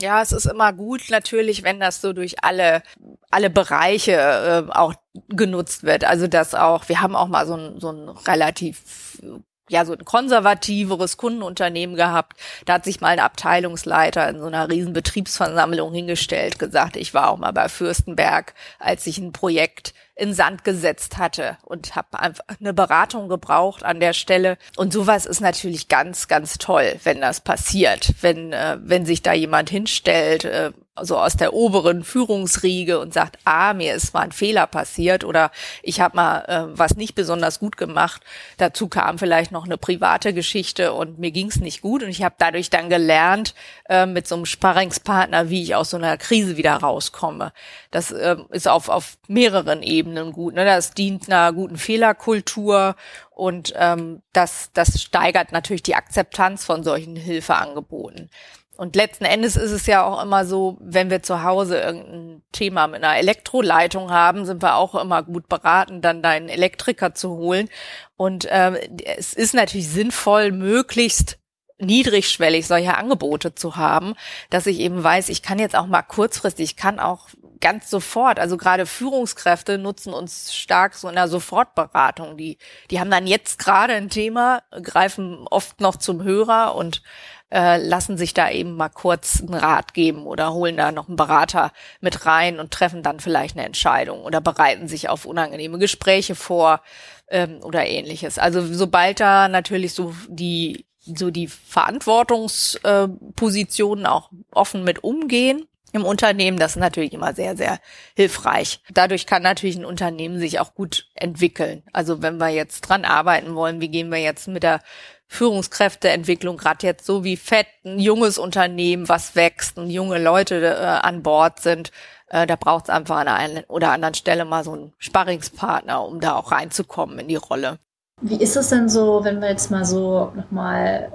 Ja, 0.00 0.22
es 0.22 0.30
ist 0.30 0.46
immer 0.46 0.72
gut 0.72 1.10
natürlich, 1.10 1.64
wenn 1.64 1.80
das 1.80 2.00
so 2.00 2.12
durch 2.12 2.44
alle 2.44 2.82
alle 3.30 3.50
Bereiche 3.50 4.12
äh, 4.12 4.70
auch 4.72 4.94
genutzt 5.28 5.84
wird. 5.84 6.04
Also 6.04 6.28
das 6.28 6.54
auch, 6.54 6.88
wir 6.88 7.00
haben 7.00 7.16
auch 7.16 7.28
mal 7.28 7.46
so 7.46 7.54
ein, 7.54 7.80
so 7.80 7.90
ein 7.90 8.08
relativ 8.08 9.20
ja 9.68 9.84
so 9.84 9.92
ein 9.92 10.04
konservativeres 10.04 11.16
Kundenunternehmen 11.16 11.96
gehabt. 11.96 12.38
Da 12.66 12.74
hat 12.74 12.84
sich 12.84 13.00
mal 13.00 13.08
ein 13.08 13.20
Abteilungsleiter 13.20 14.28
in 14.28 14.40
so 14.40 14.46
einer 14.46 14.68
riesen 14.68 14.92
Betriebsversammlung 14.92 15.92
hingestellt, 15.92 16.58
gesagt, 16.58 16.96
ich 16.96 17.14
war 17.14 17.30
auch 17.30 17.38
mal 17.38 17.52
bei 17.52 17.68
Fürstenberg, 17.68 18.54
als 18.78 19.06
ich 19.06 19.18
ein 19.18 19.32
Projekt 19.32 19.94
in 20.18 20.34
Sand 20.34 20.64
gesetzt 20.64 21.16
hatte 21.16 21.58
und 21.62 21.94
habe 21.94 22.18
einfach 22.18 22.44
eine 22.58 22.74
Beratung 22.74 23.28
gebraucht 23.28 23.84
an 23.84 24.00
der 24.00 24.12
Stelle. 24.12 24.58
Und 24.76 24.92
sowas 24.92 25.26
ist 25.26 25.40
natürlich 25.40 25.86
ganz, 25.86 26.26
ganz 26.26 26.58
toll, 26.58 26.96
wenn 27.04 27.20
das 27.20 27.40
passiert, 27.40 28.14
wenn 28.20 28.52
äh, 28.52 28.78
wenn 28.82 29.06
sich 29.06 29.22
da 29.22 29.32
jemand 29.32 29.70
hinstellt. 29.70 30.44
Äh, 30.44 30.72
also 30.98 31.18
aus 31.18 31.36
der 31.36 31.54
oberen 31.54 32.04
Führungsriege 32.04 32.98
und 32.98 33.14
sagt, 33.14 33.38
ah, 33.44 33.74
mir 33.74 33.94
ist 33.94 34.14
mal 34.14 34.20
ein 34.20 34.32
Fehler 34.32 34.66
passiert 34.66 35.24
oder 35.24 35.50
ich 35.82 36.00
habe 36.00 36.16
mal 36.16 36.44
äh, 36.46 36.78
was 36.78 36.96
nicht 36.96 37.14
besonders 37.14 37.58
gut 37.58 37.76
gemacht. 37.76 38.22
Dazu 38.56 38.88
kam 38.88 39.18
vielleicht 39.18 39.52
noch 39.52 39.64
eine 39.64 39.78
private 39.78 40.34
Geschichte 40.34 40.92
und 40.92 41.18
mir 41.18 41.30
ging 41.30 41.48
es 41.48 41.56
nicht 41.60 41.82
gut 41.82 42.02
und 42.02 42.08
ich 42.10 42.22
habe 42.22 42.34
dadurch 42.38 42.70
dann 42.70 42.90
gelernt 42.90 43.54
äh, 43.88 44.06
mit 44.06 44.28
so 44.28 44.34
einem 44.34 44.46
Sparringspartner, 44.46 45.50
wie 45.50 45.62
ich 45.62 45.74
aus 45.74 45.90
so 45.90 45.96
einer 45.96 46.16
Krise 46.16 46.56
wieder 46.56 46.74
rauskomme. 46.74 47.52
Das 47.90 48.10
äh, 48.10 48.36
ist 48.50 48.68
auf, 48.68 48.88
auf 48.88 49.18
mehreren 49.28 49.82
Ebenen 49.82 50.32
gut. 50.32 50.54
Ne? 50.54 50.64
Das 50.64 50.92
dient 50.92 51.28
einer 51.28 51.52
guten 51.52 51.78
Fehlerkultur 51.78 52.96
und 53.30 53.72
ähm, 53.76 54.22
das, 54.32 54.70
das 54.74 55.00
steigert 55.00 55.52
natürlich 55.52 55.84
die 55.84 55.94
Akzeptanz 55.94 56.64
von 56.64 56.82
solchen 56.82 57.14
Hilfeangeboten. 57.16 58.30
Und 58.78 58.94
letzten 58.94 59.24
Endes 59.24 59.56
ist 59.56 59.72
es 59.72 59.86
ja 59.86 60.04
auch 60.04 60.22
immer 60.22 60.44
so, 60.44 60.78
wenn 60.80 61.10
wir 61.10 61.20
zu 61.20 61.42
Hause 61.42 61.80
irgendein 61.80 62.42
Thema 62.52 62.86
mit 62.86 63.02
einer 63.02 63.18
Elektroleitung 63.18 64.12
haben, 64.12 64.46
sind 64.46 64.62
wir 64.62 64.76
auch 64.76 64.94
immer 64.94 65.24
gut 65.24 65.48
beraten, 65.48 66.00
dann 66.00 66.22
deinen 66.22 66.48
Elektriker 66.48 67.12
zu 67.12 67.30
holen. 67.30 67.68
Und 68.16 68.46
ähm, 68.48 68.76
es 69.04 69.32
ist 69.34 69.52
natürlich 69.52 69.88
sinnvoll, 69.88 70.52
möglichst 70.52 71.40
niedrigschwellig 71.80 72.68
solche 72.68 72.96
Angebote 72.96 73.52
zu 73.52 73.74
haben, 73.74 74.14
dass 74.48 74.66
ich 74.66 74.78
eben 74.78 75.02
weiß, 75.02 75.28
ich 75.28 75.42
kann 75.42 75.58
jetzt 75.58 75.74
auch 75.74 75.86
mal 75.86 76.02
kurzfristig, 76.02 76.70
ich 76.70 76.76
kann 76.76 77.00
auch 77.00 77.28
ganz 77.60 77.90
sofort, 77.90 78.38
also 78.38 78.56
gerade 78.56 78.86
Führungskräfte 78.86 79.78
nutzen 79.78 80.12
uns 80.12 80.54
stark 80.54 80.94
so 80.94 81.08
in 81.08 81.16
der 81.16 81.26
Sofortberatung. 81.26 82.36
Die, 82.36 82.58
die 82.92 83.00
haben 83.00 83.10
dann 83.10 83.26
jetzt 83.26 83.58
gerade 83.58 83.94
ein 83.94 84.10
Thema, 84.10 84.62
greifen 84.82 85.46
oft 85.50 85.80
noch 85.80 85.96
zum 85.96 86.22
Hörer 86.22 86.76
und 86.76 87.02
äh, 87.50 87.78
lassen 87.78 88.18
sich 88.18 88.34
da 88.34 88.50
eben 88.50 88.76
mal 88.76 88.88
kurz 88.88 89.40
einen 89.40 89.54
Rat 89.54 89.94
geben 89.94 90.26
oder 90.26 90.52
holen 90.52 90.76
da 90.76 90.92
noch 90.92 91.08
einen 91.08 91.16
Berater 91.16 91.72
mit 92.00 92.26
rein 92.26 92.60
und 92.60 92.70
treffen 92.72 93.02
dann 93.02 93.18
vielleicht 93.20 93.56
eine 93.56 93.66
Entscheidung 93.66 94.22
oder 94.22 94.40
bereiten 94.40 94.88
sich 94.88 95.08
auf 95.08 95.24
unangenehme 95.24 95.78
Gespräche 95.78 96.34
vor 96.34 96.82
ähm, 97.28 97.60
oder 97.62 97.86
ähnliches. 97.86 98.38
Also 98.38 98.66
sobald 98.66 99.20
da 99.20 99.48
natürlich 99.48 99.94
so 99.94 100.14
die 100.28 100.84
so 101.00 101.30
die 101.30 101.48
Verantwortungspositionen 101.48 104.04
äh, 104.04 104.08
auch 104.08 104.30
offen 104.50 104.84
mit 104.84 105.02
umgehen, 105.02 105.66
im 105.92 106.04
Unternehmen, 106.04 106.58
das 106.58 106.72
ist 106.72 106.80
natürlich 106.80 107.14
immer 107.14 107.34
sehr, 107.34 107.56
sehr 107.56 107.80
hilfreich. 108.14 108.80
Dadurch 108.90 109.26
kann 109.26 109.42
natürlich 109.42 109.76
ein 109.76 109.86
Unternehmen 109.86 110.38
sich 110.38 110.60
auch 110.60 110.74
gut 110.74 111.08
entwickeln. 111.14 111.82
Also 111.92 112.20
wenn 112.20 112.36
wir 112.36 112.48
jetzt 112.48 112.82
dran 112.82 113.06
arbeiten 113.06 113.54
wollen, 113.54 113.80
wie 113.80 113.88
gehen 113.88 114.10
wir 114.10 114.18
jetzt 114.18 114.48
mit 114.48 114.62
der 114.62 114.82
Führungskräfteentwicklung, 115.28 116.56
gerade 116.56 116.86
jetzt 116.86 117.06
so 117.06 117.22
wie 117.22 117.36
Fett, 117.36 117.66
ein 117.84 117.98
junges 117.98 118.38
Unternehmen, 118.38 119.08
was 119.08 119.36
wächst 119.36 119.78
und 119.78 119.90
junge 119.90 120.18
Leute 120.18 120.64
äh, 120.64 120.84
an 120.84 121.22
Bord 121.22 121.60
sind, 121.60 121.92
äh, 122.28 122.46
da 122.46 122.56
braucht 122.56 122.84
es 122.84 122.90
einfach 122.90 123.18
an 123.18 123.26
der 123.26 123.34
einen 123.34 123.64
oder 123.68 123.92
anderen 123.92 124.14
Stelle 124.14 124.44
mal 124.44 124.64
so 124.64 124.72
einen 124.72 124.92
Sparringspartner, 124.98 126.04
um 126.04 126.20
da 126.20 126.34
auch 126.34 126.50
reinzukommen 126.50 127.18
in 127.18 127.28
die 127.28 127.36
Rolle. 127.36 127.78
Wie 128.20 128.36
ist 128.36 128.56
es 128.56 128.70
denn 128.70 128.88
so, 128.88 129.22
wenn 129.22 129.40
wir 129.40 129.50
jetzt 129.50 129.70
mal 129.70 129.84
so 129.84 130.32
nochmal 130.34 131.12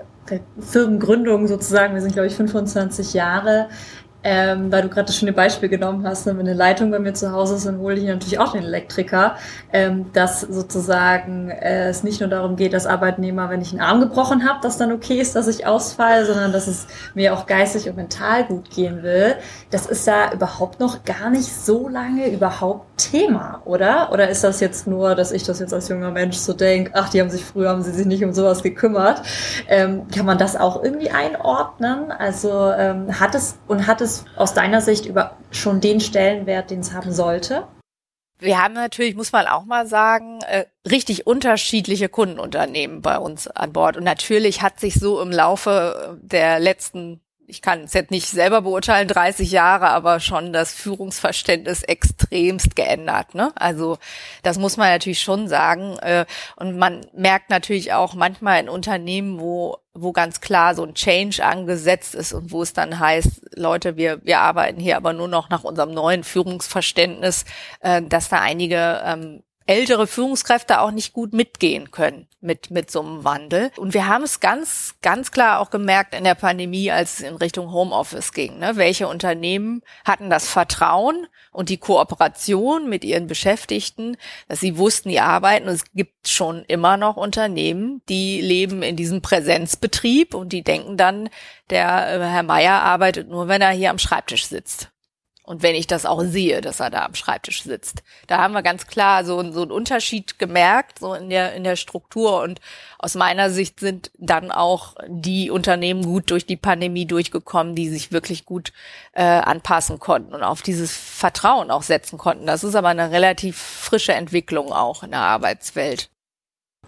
Firmengründung 0.60 1.48
sozusagen, 1.48 1.94
wir 1.94 2.02
sind 2.02 2.14
glaube 2.14 2.28
ich 2.28 2.36
25 2.36 3.14
Jahre, 3.14 3.68
ähm, 4.24 4.72
weil 4.72 4.84
du 4.84 4.90
gerade 4.90 5.08
das 5.08 5.18
schöne 5.18 5.34
Beispiel 5.34 5.70
genommen 5.70 6.08
hast, 6.08 6.26
ne, 6.26 6.38
wenn 6.38 6.48
eine 6.48 6.54
Leitung 6.54 6.92
bei 6.92 7.00
mir 7.00 7.14
zu 7.14 7.32
Hause 7.32 7.56
ist, 7.56 7.66
dann 7.66 7.80
hole 7.80 7.96
ich 7.96 8.06
natürlich 8.06 8.40
auch 8.40 8.54
den 8.54 8.64
Elektriker, 8.64 9.36
ähm, 9.72 10.12
dass 10.14 10.42
sozusagen 10.42 11.50
äh, 11.50 11.90
es 11.90 12.04
nicht 12.04 12.22
nur 12.22 12.30
darum 12.30 12.56
geht, 12.56 12.74
dass 12.74 12.86
Arbeitnehmer, 12.86 13.50
wenn 13.50 13.62
ich 13.62 13.72
einen 13.72 13.82
Arm 13.82 14.00
gebrochen 14.00 14.48
habe, 14.48 14.60
dass 14.62 14.78
dann 14.78 14.92
okay 14.92 15.20
ist, 15.20 15.36
dass 15.36 15.48
ich 15.48 15.66
ausfalle, 15.66 16.26
sondern 16.26 16.54
dass 16.54 16.68
es 16.68 16.88
mir 17.14 17.34
auch 17.34 17.46
geistig 17.46 17.90
und 17.90 17.98
mental 17.98 18.46
gut 18.46 18.70
gehen 18.70 19.04
will. 19.04 19.36
Das 19.72 19.86
ist 19.86 20.08
ja 20.08 20.34
überhaupt 20.34 20.80
noch 20.80 21.04
gar 21.04 21.30
nicht 21.30 21.54
so 21.54 21.90
lange 21.90 22.30
überhaupt 22.30 22.94
Thema, 22.98 23.62
oder? 23.66 24.12
Oder 24.12 24.30
ist 24.30 24.44
das 24.44 24.60
jetzt 24.60 24.88
nur, 24.88 25.16
dass 25.16 25.32
ich 25.32 25.44
das 25.44 25.60
jetzt 25.60 25.74
als 25.74 25.90
junger 25.90 26.12
Mensch 26.12 26.38
so 26.38 26.54
denke, 26.54 26.92
ach, 26.94 27.10
die 27.10 27.20
haben 27.20 27.30
sich 27.30 27.44
früher, 27.44 27.70
haben 27.70 27.82
sie 27.82 27.92
sich 27.92 28.06
nicht 28.06 28.24
um 28.24 28.34
sowas 28.34 28.64
gekümmert. 28.64 29.22
Ähm, 29.68 30.08
kann 30.16 30.26
man 30.26 30.38
das 30.38 30.56
auch 30.56 30.84
irgendwie 30.84 31.10
einordnen? 31.10 32.12
Also 32.12 32.72
ähm, 32.72 33.20
hat 33.20 33.36
es 33.36 33.58
und 33.68 33.88
hat 33.88 34.02
es 34.02 34.13
es 34.14 34.26
aus 34.36 34.54
deiner 34.54 34.82
Sicht 34.82 35.06
über 35.06 35.38
schon 35.52 35.82
den 35.82 36.00
Stellenwert, 36.00 36.72
den 36.72 36.80
es 36.80 36.94
haben 36.94 37.12
sollte? 37.12 37.68
Wir 38.40 38.62
haben 38.62 38.74
natürlich, 38.74 39.16
muss 39.16 39.32
man 39.32 39.48
auch 39.48 39.64
mal 39.64 39.88
sagen, 39.88 40.42
äh, 40.42 40.66
richtig 40.90 41.26
unterschiedliche 41.26 42.10
Kundenunternehmen 42.10 43.02
bei 43.02 43.18
uns 43.18 43.48
an 43.48 43.72
Bord. 43.72 43.96
Und 43.96 44.04
natürlich 44.04 44.62
hat 44.62 44.80
sich 44.80 44.96
so 44.96 45.22
im 45.22 45.32
Laufe 45.32 46.20
der 46.22 46.60
letzten 46.60 47.22
ich 47.48 47.62
kann 47.62 47.82
es 47.84 47.94
jetzt 47.94 48.12
nicht 48.12 48.28
selber 48.28 48.62
beurteilen, 48.62 49.08
30 49.08 49.52
Jahre, 49.52 49.90
aber 49.90 50.20
schon 50.20 50.54
das 50.54 50.74
Führungsverständnis 50.74 51.84
extremst 51.84 52.76
geändert. 52.76 53.36
Ne? 53.36 53.52
Also 53.56 53.98
das 54.44 54.58
muss 54.58 54.78
man 54.78 54.90
natürlich 54.90 55.22
schon 55.22 55.48
sagen. 55.48 55.98
Äh, 56.00 56.26
und 56.56 56.78
man 56.78 57.06
merkt 57.14 57.50
natürlich 57.50 57.94
auch 57.94 58.14
manchmal 58.14 58.60
in 58.60 58.70
Unternehmen, 58.70 59.40
wo 59.40 59.78
wo 59.96 60.12
ganz 60.12 60.42
klar 60.42 60.74
so 60.74 60.84
ein 60.84 60.96
Change 60.96 61.46
angesetzt 61.46 62.16
ist 62.16 62.34
und 62.34 62.52
wo 62.52 62.64
es 62.64 62.74
dann 62.74 63.00
heißt, 63.00 63.56
Leute, 63.56 63.96
wir, 63.96 64.26
wir 64.26 64.40
arbeiten 64.40 64.80
hier 64.80 64.98
aber 64.98 65.14
nur 65.14 65.28
noch 65.28 65.50
nach 65.50 65.64
unserem 65.64 65.94
neuen 65.94 66.24
Führungsverständnis, 66.24 67.46
äh, 67.82 68.02
dass 68.02 68.30
da 68.30 68.40
einige 68.40 69.02
ähm, 69.06 69.44
ältere 69.66 70.08
Führungskräfte 70.08 70.82
auch 70.82 70.92
nicht 70.92 71.14
gut 71.14 71.34
mitgehen 71.34 71.92
können 71.92 72.28
mit, 72.42 72.72
mit 72.72 72.92
so 72.92 73.02
einem 73.02 73.24
Wandel. 73.24 73.72
Und 73.78 73.94
wir 73.94 74.08
haben 74.08 74.24
es 74.24 74.40
ganz, 74.40 74.96
ganz 75.02 75.32
klar 75.32 75.60
auch 75.60 75.70
gemerkt 75.70 76.14
in 76.14 76.24
der 76.24 76.36
Pandemie, 76.36 76.92
als 76.92 77.20
es 77.20 77.22
in 77.22 77.36
Richtung 77.36 77.72
Homeoffice 77.72 78.34
ging. 78.34 78.60
Ne? 78.60 78.76
Welche 78.76 79.08
Unternehmen 79.08 79.82
hatten 80.06 80.30
das 80.30 80.48
Vertrauen 80.50 81.28
und 81.52 81.70
die 81.70 81.78
Kooperation 81.78 82.90
mit 82.90 83.06
ihren 83.06 83.28
Beschäftigten, 83.28 84.18
dass 84.48 84.60
sie 84.60 84.78
wussten, 84.78 85.10
die 85.10 85.20
arbeiten. 85.20 85.68
Und 85.68 85.76
es 85.76 85.86
gibt 85.94 86.28
schon 86.28 86.66
immer 86.66 86.98
noch 86.98 87.16
Unternehmen, 87.16 88.02
die 88.10 88.42
leben 88.42 88.84
in 88.84 88.96
diesem 88.96 89.22
Präsenzbetrieb 89.22 90.34
und 90.34 90.52
die 90.52 90.64
denken 90.64 90.98
dann, 90.98 91.30
der 91.70 91.88
äh, 91.88 92.20
Herr 92.20 92.44
Meier 92.44 92.82
arbeitet 92.82 93.30
nur, 93.30 93.48
wenn 93.48 93.62
er 93.62 93.72
hier 93.72 93.90
am 93.90 94.00
Schreibtisch 94.00 94.48
sitzt. 94.48 94.93
Und 95.46 95.62
wenn 95.62 95.76
ich 95.76 95.88
das 95.88 96.06
auch 96.06 96.22
sehe, 96.24 96.62
dass 96.62 96.80
er 96.80 96.90
da 96.90 97.06
am 97.06 97.16
Schreibtisch 97.16 97.64
sitzt. 97.64 98.02
Da 98.28 98.38
haben 98.38 98.54
wir 98.54 98.64
ganz 98.64 98.88
klar 98.88 99.26
so, 99.26 99.52
so 99.52 99.64
einen 99.64 99.72
Unterschied 99.72 100.40
gemerkt, 100.40 101.00
so 101.00 101.14
in 101.14 101.30
der, 101.30 101.54
in 101.54 101.66
der 101.66 101.76
Struktur. 101.76 102.42
Und 102.42 102.62
aus 102.98 103.16
meiner 103.16 103.50
Sicht 103.50 103.82
sind 103.82 104.10
dann 104.18 104.52
auch 104.52 104.96
die 105.06 105.52
Unternehmen 105.52 106.06
gut 106.06 106.32
durch 106.32 106.46
die 106.46 106.56
Pandemie 106.56 107.06
durchgekommen, 107.06 107.76
die 107.76 107.90
sich 107.90 108.14
wirklich 108.14 108.46
gut 108.46 108.72
äh, 109.12 109.24
anpassen 109.24 110.00
konnten 110.00 110.34
und 110.34 110.44
auf 110.44 110.62
dieses 110.62 110.96
Vertrauen 110.96 111.72
auch 111.72 111.84
setzen 111.84 112.18
konnten. 112.18 112.46
Das 112.46 112.64
ist 112.64 112.76
aber 112.76 112.90
eine 112.90 113.12
relativ 113.12 113.58
frische 113.58 114.14
Entwicklung 114.14 114.72
auch 114.72 115.04
in 115.04 115.12
der 115.12 115.20
Arbeitswelt. 115.20 116.10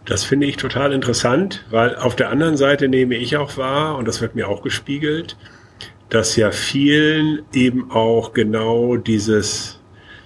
Das 0.06 0.24
finde 0.24 0.46
ich 0.46 0.56
total 0.56 0.94
interessant, 0.94 1.66
weil 1.72 1.96
auf 1.98 2.16
der 2.16 2.30
anderen 2.30 2.58
Seite 2.58 2.88
nehme 2.88 3.16
ich 3.16 3.38
auch 3.38 3.58
wahr, 3.58 3.98
und 3.98 4.08
das 4.08 4.22
wird 4.22 4.36
mir 4.36 4.48
auch 4.48 4.62
gespiegelt, 4.62 5.36
dass 6.16 6.38
ja 6.38 6.50
vielen 6.50 7.42
eben 7.54 7.92
auch 7.92 8.32
genau 8.32 8.96
dieses 8.96 9.82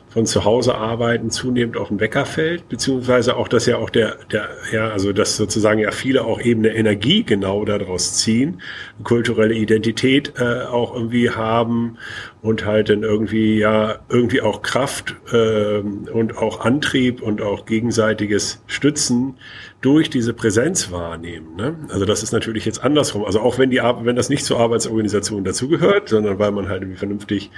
von 0.09 0.25
zu 0.25 0.43
Hause 0.43 0.75
arbeiten 0.75 1.29
zunehmend 1.29 1.77
auf 1.77 1.89
den 1.89 1.99
Wecker 1.99 2.25
fällt, 2.25 2.67
beziehungsweise 2.67 3.37
auch, 3.37 3.47
dass 3.47 3.67
ja 3.67 3.77
auch 3.77 3.91
der, 3.91 4.17
der, 4.31 4.49
ja, 4.71 4.89
also 4.89 5.13
dass 5.13 5.37
sozusagen 5.37 5.79
ja 5.79 5.91
viele 5.91 6.25
auch 6.25 6.41
eben 6.41 6.65
eine 6.65 6.73
Energie 6.75 7.23
genau 7.23 7.63
daraus 7.63 8.15
ziehen, 8.15 8.61
kulturelle 9.03 9.53
Identität 9.53 10.33
äh, 10.39 10.63
auch 10.63 10.95
irgendwie 10.95 11.29
haben 11.29 11.97
und 12.41 12.65
halt 12.65 12.89
dann 12.89 13.03
irgendwie 13.03 13.59
ja 13.59 13.99
irgendwie 14.09 14.41
auch 14.41 14.63
Kraft 14.63 15.15
äh, 15.31 15.79
und 15.79 16.37
auch 16.37 16.61
Antrieb 16.61 17.21
und 17.21 17.41
auch 17.41 17.65
gegenseitiges 17.65 18.63
Stützen 18.65 19.35
durch 19.81 20.09
diese 20.09 20.33
Präsenz 20.33 20.91
wahrnehmen. 20.91 21.55
Ne? 21.55 21.75
Also 21.89 22.05
das 22.05 22.23
ist 22.23 22.31
natürlich 22.31 22.65
jetzt 22.65 22.83
andersrum. 22.83 23.25
Also 23.25 23.41
auch 23.41 23.59
wenn 23.59 23.69
die 23.69 23.77
wenn 23.77 24.15
das 24.15 24.29
nicht 24.29 24.43
zur 24.43 24.59
Arbeitsorganisation 24.59 25.43
dazugehört, 25.43 26.09
sondern 26.09 26.39
weil 26.39 26.51
man 26.51 26.67
halt 26.67 26.81
irgendwie 26.81 26.97
vernünftig 26.97 27.51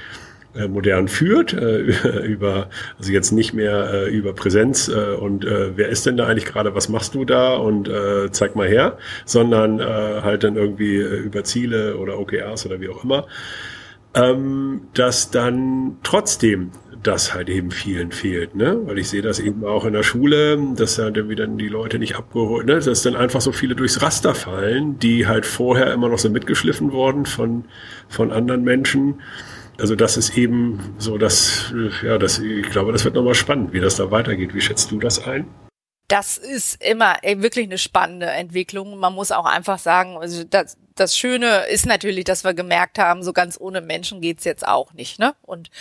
äh, 0.55 0.67
modern 0.67 1.07
führt, 1.07 1.53
äh, 1.53 1.79
über, 2.25 2.69
also 2.97 3.11
jetzt 3.11 3.31
nicht 3.31 3.53
mehr 3.53 3.89
äh, 3.93 4.09
über 4.09 4.33
Präsenz 4.33 4.87
äh, 4.89 5.15
und 5.15 5.45
äh, 5.45 5.77
wer 5.77 5.89
ist 5.89 6.05
denn 6.05 6.17
da 6.17 6.27
eigentlich 6.27 6.45
gerade, 6.45 6.75
was 6.75 6.89
machst 6.89 7.15
du 7.15 7.25
da 7.25 7.53
und 7.55 7.87
äh, 7.87 8.31
zeig 8.31 8.55
mal 8.55 8.67
her, 8.67 8.97
sondern 9.25 9.79
äh, 9.79 9.83
halt 9.83 10.43
dann 10.43 10.55
irgendwie 10.55 10.97
äh, 10.97 11.17
über 11.17 11.43
Ziele 11.43 11.97
oder 11.97 12.19
OKRs 12.19 12.65
oder 12.65 12.81
wie 12.81 12.89
auch 12.89 13.03
immer, 13.03 13.27
ähm, 14.13 14.81
dass 14.93 15.31
dann 15.31 15.97
trotzdem 16.03 16.71
das 17.03 17.33
halt 17.33 17.49
eben 17.49 17.71
vielen 17.71 18.11
fehlt, 18.11 18.55
ne? 18.55 18.79
Weil 18.85 18.99
ich 18.99 19.09
sehe 19.09 19.21
das 19.21 19.39
eben 19.39 19.65
auch 19.65 19.85
in 19.85 19.93
der 19.93 20.03
Schule, 20.03 20.59
dass 20.75 20.99
halt 20.99 21.17
dann 21.17 21.57
die 21.57 21.67
Leute 21.67 21.97
nicht 21.97 22.15
abgeholt, 22.15 22.67
ne? 22.67 22.79
Dass 22.79 23.01
dann 23.01 23.15
einfach 23.15 23.41
so 23.41 23.51
viele 23.51 23.75
durchs 23.75 24.01
Raster 24.01 24.35
fallen, 24.35 24.99
die 24.99 25.27
halt 25.27 25.45
vorher 25.45 25.91
immer 25.93 26.09
noch 26.09 26.19
so 26.19 26.29
mitgeschliffen 26.29 26.91
worden 26.91 27.25
von, 27.25 27.65
von 28.07 28.31
anderen 28.31 28.63
Menschen 28.63 29.21
also 29.81 29.95
das 29.95 30.15
ist 30.15 30.37
eben 30.37 30.95
so, 30.99 31.17
dass, 31.17 31.73
ja, 32.03 32.19
das, 32.19 32.37
ich 32.37 32.69
glaube, 32.69 32.91
das 32.91 33.03
wird 33.03 33.15
nochmal 33.15 33.33
spannend, 33.33 33.73
wie 33.73 33.79
das 33.79 33.95
da 33.95 34.11
weitergeht. 34.11 34.53
Wie 34.53 34.61
schätzt 34.61 34.91
du 34.91 34.99
das 34.99 35.25
ein? 35.25 35.47
Das 36.07 36.37
ist 36.37 36.83
immer 36.83 37.17
wirklich 37.23 37.65
eine 37.65 37.79
spannende 37.79 38.27
Entwicklung. 38.27 38.97
Man 38.97 39.13
muss 39.13 39.31
auch 39.31 39.45
einfach 39.45 39.79
sagen, 39.79 40.17
also 40.17 40.43
das, 40.43 40.77
das 40.93 41.17
Schöne 41.17 41.65
ist 41.71 41.87
natürlich, 41.87 42.25
dass 42.25 42.43
wir 42.43 42.53
gemerkt 42.53 42.99
haben, 42.99 43.23
so 43.23 43.33
ganz 43.33 43.59
ohne 43.59 43.81
Menschen 43.81 44.21
geht's 44.21 44.43
jetzt 44.43 44.67
auch 44.67 44.93
nicht. 44.93 45.17
Ne? 45.17 45.33
Und 45.41 45.71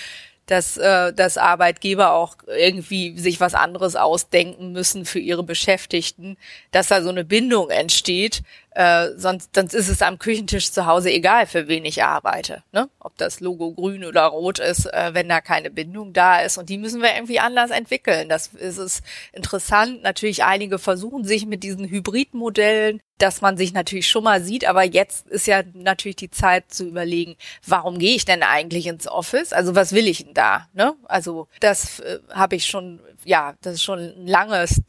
dass, 0.51 0.77
äh, 0.77 1.13
dass 1.13 1.39
Arbeitgeber 1.39 2.13
auch 2.13 2.37
irgendwie 2.47 3.17
sich 3.19 3.41
was 3.41 3.55
anderes 3.55 3.95
ausdenken 3.95 4.73
müssen 4.73 5.05
für 5.05 5.21
ihre 5.21 5.45
Beschäftigten, 5.45 6.37
dass 6.73 6.89
da 6.89 7.03
so 7.03 7.09
eine 7.11 7.25
Bindung 7.25 7.71
entsteht, 7.71 8.43
äh, 8.73 9.09
sonst, 9.17 9.55
sonst 9.55 9.75
ist 9.75 9.89
es 9.89 10.03
am 10.03 10.19
Küchentisch 10.19 10.71
zu 10.73 10.87
Hause 10.87 11.11
egal, 11.11 11.47
für 11.47 11.69
wen 11.69 11.85
ich 11.85 12.03
arbeite. 12.03 12.63
Ne? 12.73 12.89
Ob 12.99 13.17
das 13.17 13.41
Logo 13.41 13.73
grün 13.73 14.05
oder 14.05 14.27
rot 14.27 14.59
ist, 14.59 14.87
äh, 14.87 15.11
wenn 15.13 15.29
da 15.29 15.41
keine 15.41 15.71
Bindung 15.71 16.13
da 16.13 16.41
ist. 16.41 16.59
Und 16.59 16.69
die 16.69 16.79
müssen 16.79 17.03
wir 17.03 17.15
irgendwie 17.15 17.41
anders 17.41 17.71
entwickeln. 17.71 18.29
Das 18.29 18.49
ist 18.49 18.79
es 18.79 19.03
interessant. 19.33 20.03
Natürlich, 20.03 20.45
einige 20.45 20.79
versuchen 20.79 21.25
sich 21.25 21.47
mit 21.47 21.63
diesen 21.63 21.89
Hybridmodellen, 21.89 23.01
dass 23.23 23.41
man 23.41 23.57
sich 23.57 23.73
natürlich 23.73 24.09
schon 24.09 24.25
mal 24.25 24.43
sieht. 24.43 24.67
Aber 24.67 24.83
jetzt 24.83 25.29
ist 25.29 25.47
ja 25.47 25.63
natürlich 25.75 26.17
die 26.17 26.31
Zeit 26.31 26.73
zu 26.73 26.87
überlegen, 26.87 27.37
warum 27.67 27.99
gehe 27.99 28.17
ich 28.17 28.25
denn 28.25 28.43
eigentlich 28.43 28.87
ins 28.87 29.07
Office? 29.07 29.53
Also 29.53 29.75
was 29.75 29.93
will 29.93 30.09
ich 30.09 30.25
denn 30.25 30.35
da? 30.35 30.69
Ne? 30.73 30.95
Also 31.05 31.49
das 31.61 32.01
äh, 32.01 32.19
habe 32.31 32.57
ich 32.57 32.67
schon, 32.67 33.01
ja, 33.25 33.55
das 33.63 33.75
ist 33.75 33.83
schon 33.83 33.99
ein 33.99 34.27
langes 34.27 34.83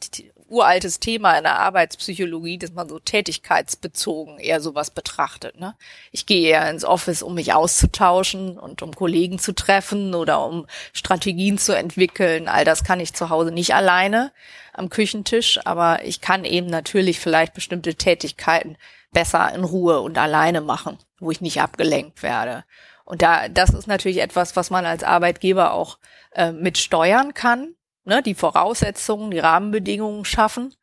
uraltes 0.52 1.00
Thema 1.00 1.36
in 1.36 1.44
der 1.44 1.58
Arbeitspsychologie, 1.58 2.58
dass 2.58 2.72
man 2.72 2.88
so 2.88 2.98
tätigkeitsbezogen 2.98 4.38
eher 4.38 4.60
sowas 4.60 4.90
betrachtet. 4.90 5.58
Ne? 5.58 5.74
Ich 6.12 6.26
gehe 6.26 6.50
eher 6.50 6.70
ins 6.70 6.84
Office, 6.84 7.22
um 7.22 7.34
mich 7.34 7.54
auszutauschen 7.54 8.58
und 8.58 8.82
um 8.82 8.94
Kollegen 8.94 9.38
zu 9.38 9.54
treffen 9.54 10.14
oder 10.14 10.44
um 10.44 10.66
Strategien 10.92 11.58
zu 11.58 11.74
entwickeln. 11.74 12.48
All 12.48 12.64
das 12.64 12.84
kann 12.84 13.00
ich 13.00 13.14
zu 13.14 13.30
Hause 13.30 13.50
nicht 13.50 13.74
alleine 13.74 14.32
am 14.74 14.90
Küchentisch, 14.90 15.58
aber 15.64 16.04
ich 16.04 16.20
kann 16.20 16.44
eben 16.44 16.68
natürlich 16.68 17.18
vielleicht 17.18 17.54
bestimmte 17.54 17.94
Tätigkeiten 17.94 18.76
besser 19.10 19.54
in 19.54 19.64
Ruhe 19.64 20.00
und 20.00 20.18
alleine 20.18 20.60
machen, 20.60 20.98
wo 21.18 21.30
ich 21.30 21.40
nicht 21.40 21.60
abgelenkt 21.60 22.22
werde. 22.22 22.64
Und 23.04 23.22
da, 23.22 23.48
das 23.48 23.70
ist 23.70 23.86
natürlich 23.86 24.20
etwas, 24.20 24.54
was 24.54 24.70
man 24.70 24.86
als 24.86 25.02
Arbeitgeber 25.02 25.72
auch 25.72 25.98
äh, 26.34 26.52
mit 26.52 26.78
steuern 26.78 27.34
kann 27.34 27.74
ne, 28.04 28.22
die 28.22 28.34
Voraussetzungen, 28.34 29.30
die 29.30 29.38
Rahmenbedingungen 29.38 30.24
schaffen, 30.24 30.74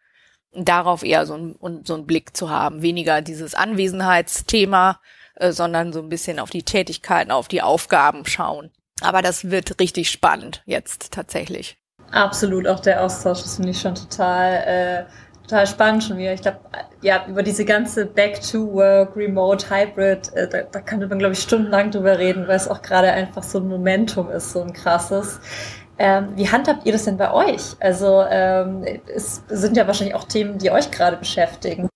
darauf 0.53 1.03
eher 1.03 1.25
so 1.25 1.35
ein, 1.35 1.83
so 1.85 1.95
ein 1.95 2.05
Blick 2.05 2.35
zu 2.35 2.49
haben. 2.49 2.81
Weniger 2.81 3.21
dieses 3.21 3.55
Anwesenheitsthema, 3.55 4.99
äh, 5.35 5.51
sondern 5.51 5.93
so 5.93 5.99
ein 5.99 6.09
bisschen 6.09 6.39
auf 6.39 6.49
die 6.49 6.63
Tätigkeiten, 6.63 7.31
auf 7.31 7.47
die 7.47 7.61
Aufgaben 7.61 8.25
schauen. 8.25 8.71
Aber 9.01 9.21
das 9.21 9.49
wird 9.49 9.79
richtig 9.79 10.09
spannend 10.09 10.61
jetzt 10.65 11.13
tatsächlich. 11.13 11.77
Absolut, 12.11 12.67
auch 12.67 12.79
der 12.79 13.03
Austausch, 13.03 13.41
das 13.43 13.55
finde 13.55 13.69
ich 13.69 13.79
schon 13.79 13.95
total, 13.95 14.53
äh, 14.65 15.05
total 15.43 15.67
spannend 15.67 16.03
schon 16.03 16.17
wieder. 16.17 16.33
Ich 16.33 16.41
glaube, 16.41 16.59
ja, 17.01 17.25
über 17.27 17.43
diese 17.43 17.65
ganze 17.65 18.07
Back-to-Work, 18.07 19.15
Remote, 19.15 19.69
Hybrid, 19.69 20.33
äh, 20.33 20.49
da, 20.49 20.63
da 20.63 20.81
könnte 20.81 21.07
man, 21.07 21.19
glaube 21.19 21.33
ich, 21.33 21.39
stundenlang 21.39 21.91
drüber 21.91 22.17
reden, 22.17 22.47
weil 22.47 22.55
es 22.55 22.67
auch 22.67 22.81
gerade 22.81 23.11
einfach 23.11 23.43
so 23.43 23.59
ein 23.59 23.67
Momentum 23.67 24.29
ist, 24.31 24.51
so 24.51 24.61
ein 24.61 24.73
krasses. 24.73 25.39
Ähm, 26.01 26.29
wie 26.37 26.49
handhabt 26.49 26.85
ihr 26.85 26.93
das 26.93 27.03
denn 27.03 27.17
bei 27.17 27.31
euch? 27.31 27.75
Also 27.81 28.23
ähm, 28.29 28.85
es 29.13 29.43
sind 29.49 29.75
ja 29.75 29.85
wahrscheinlich 29.85 30.15
auch 30.15 30.23
Themen, 30.23 30.57
die 30.57 30.71
euch 30.71 30.89
gerade 30.91 31.17
beschäftigen. 31.17 31.89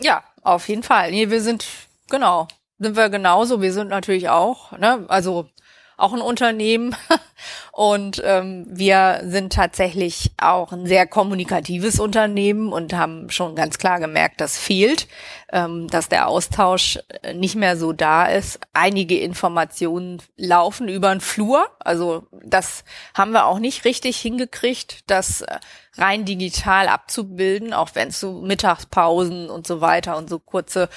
Ja, 0.00 0.22
auf 0.42 0.66
jeden 0.68 0.82
Fall. 0.82 1.10
Nee, 1.10 1.28
wir 1.28 1.42
sind, 1.42 1.66
genau, 2.08 2.48
sind 2.78 2.96
wir 2.96 3.10
genauso. 3.10 3.60
Wir 3.60 3.72
sind 3.72 3.88
natürlich 3.88 4.30
auch, 4.30 4.72
ne, 4.72 5.04
also 5.08 5.46
auch 5.96 6.12
ein 6.12 6.20
Unternehmen. 6.20 6.96
Und 7.72 8.22
ähm, 8.24 8.66
wir 8.68 9.22
sind 9.24 9.52
tatsächlich 9.52 10.30
auch 10.38 10.72
ein 10.72 10.86
sehr 10.86 11.06
kommunikatives 11.06 11.98
Unternehmen 11.98 12.72
und 12.72 12.92
haben 12.92 13.30
schon 13.30 13.56
ganz 13.56 13.78
klar 13.78 13.98
gemerkt, 13.98 14.40
das 14.40 14.56
fehlt, 14.56 15.08
ähm, 15.52 15.88
dass 15.88 16.08
der 16.08 16.28
Austausch 16.28 17.00
äh, 17.22 17.34
nicht 17.34 17.56
mehr 17.56 17.76
so 17.76 17.92
da 17.92 18.26
ist. 18.26 18.60
Einige 18.72 19.18
Informationen 19.18 20.22
laufen 20.36 20.88
über 20.88 21.10
den 21.10 21.20
Flur, 21.20 21.66
also 21.80 22.28
das 22.44 22.84
haben 23.12 23.32
wir 23.32 23.46
auch 23.46 23.58
nicht 23.58 23.84
richtig 23.84 24.18
hingekriegt, 24.18 25.10
das 25.10 25.40
äh, 25.40 25.58
rein 25.96 26.24
digital 26.24 26.86
abzubilden, 26.86 27.72
auch 27.72 27.90
wenn 27.94 28.08
es 28.08 28.20
so 28.20 28.40
Mittagspausen 28.40 29.50
und 29.50 29.66
so 29.66 29.80
weiter 29.80 30.16
und 30.16 30.30
so 30.30 30.38
kurze 30.38 30.88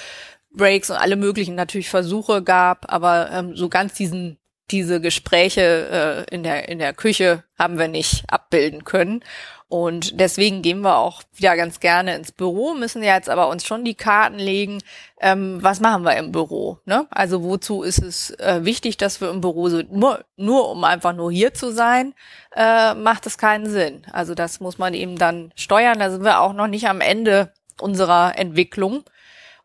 Breaks 0.50 0.90
und 0.90 0.96
alle 0.96 1.16
möglichen 1.16 1.54
natürlich 1.54 1.90
Versuche 1.90 2.42
gab, 2.42 2.92
aber 2.92 3.30
ähm, 3.32 3.56
so 3.56 3.68
ganz 3.68 3.94
diesen 3.94 4.37
diese 4.70 5.00
Gespräche 5.00 6.26
äh, 6.28 6.34
in 6.34 6.42
der 6.42 6.68
in 6.68 6.78
der 6.78 6.92
Küche 6.92 7.44
haben 7.58 7.78
wir 7.78 7.88
nicht 7.88 8.24
abbilden 8.28 8.84
können 8.84 9.22
und 9.70 10.18
deswegen 10.18 10.62
gehen 10.62 10.80
wir 10.80 10.96
auch 10.96 11.22
wieder 11.34 11.54
ganz 11.54 11.78
gerne 11.78 12.16
ins 12.16 12.32
Büro, 12.32 12.72
müssen 12.72 13.02
jetzt 13.02 13.28
aber 13.28 13.50
uns 13.50 13.66
schon 13.66 13.84
die 13.84 13.94
Karten 13.94 14.38
legen, 14.38 14.78
ähm, 15.20 15.58
was 15.60 15.80
machen 15.80 16.04
wir 16.04 16.16
im 16.16 16.32
Büro. 16.32 16.78
Ne? 16.86 17.06
Also 17.10 17.42
wozu 17.42 17.82
ist 17.82 17.98
es 17.98 18.30
äh, 18.38 18.60
wichtig, 18.62 18.96
dass 18.96 19.20
wir 19.20 19.28
im 19.28 19.42
Büro 19.42 19.68
sind? 19.68 19.92
Nur, 19.92 20.24
nur 20.36 20.70
um 20.70 20.84
einfach 20.84 21.12
nur 21.12 21.30
hier 21.30 21.52
zu 21.52 21.70
sein, 21.70 22.14
äh, 22.56 22.94
macht 22.94 23.26
es 23.26 23.36
keinen 23.36 23.68
Sinn. 23.68 24.06
Also 24.10 24.34
das 24.34 24.60
muss 24.60 24.78
man 24.78 24.94
eben 24.94 25.16
dann 25.16 25.52
steuern. 25.54 25.98
Da 25.98 26.10
sind 26.10 26.24
wir 26.24 26.40
auch 26.40 26.54
noch 26.54 26.66
nicht 26.66 26.88
am 26.88 27.02
Ende 27.02 27.52
unserer 27.78 28.38
Entwicklung 28.38 29.04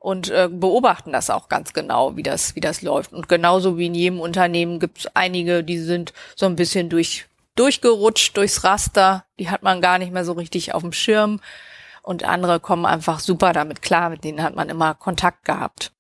und 0.04 0.30
äh, 0.32 0.50
beobachten 0.52 1.14
das 1.14 1.30
auch 1.30 1.48
ganz 1.48 1.72
genau, 1.72 2.18
wie 2.18 2.24
das, 2.24 2.58
wie 2.58 2.60
das 2.60 2.82
läuft. 2.82 3.14
Und 3.14 3.30
genauso 3.30 3.78
wie 3.78 3.86
in 3.86 3.96
jedem 3.96 4.20
Unternehmen 4.20 4.82
gibt 4.82 4.98
es 4.98 5.16
einige, 5.16 5.64
die 5.64 5.78
sind 5.78 6.12
so 6.36 6.46
ein 6.46 6.58
bisschen 6.58 6.90
durch, 6.90 7.26
durchgerutscht 7.56 8.36
durchs 8.36 8.66
Raster, 8.66 9.24
die 9.40 9.50
hat 9.50 9.64
man 9.64 9.80
gar 9.80 10.00
nicht 10.00 10.12
mehr 10.12 10.26
so 10.26 10.34
richtig 10.34 10.74
auf 10.74 10.82
dem 10.82 10.92
Schirm. 10.92 11.40
Und 12.02 12.26
andere 12.26 12.60
kommen 12.60 12.86
einfach 12.86 13.22
super 13.22 13.54
damit 13.54 13.82
klar, 13.82 14.10
mit 14.10 14.26
denen 14.26 14.44
hat 14.44 14.58
man 14.58 14.68
immer 14.68 14.94
Kontakt 14.94 15.46
gehabt. 15.46 15.94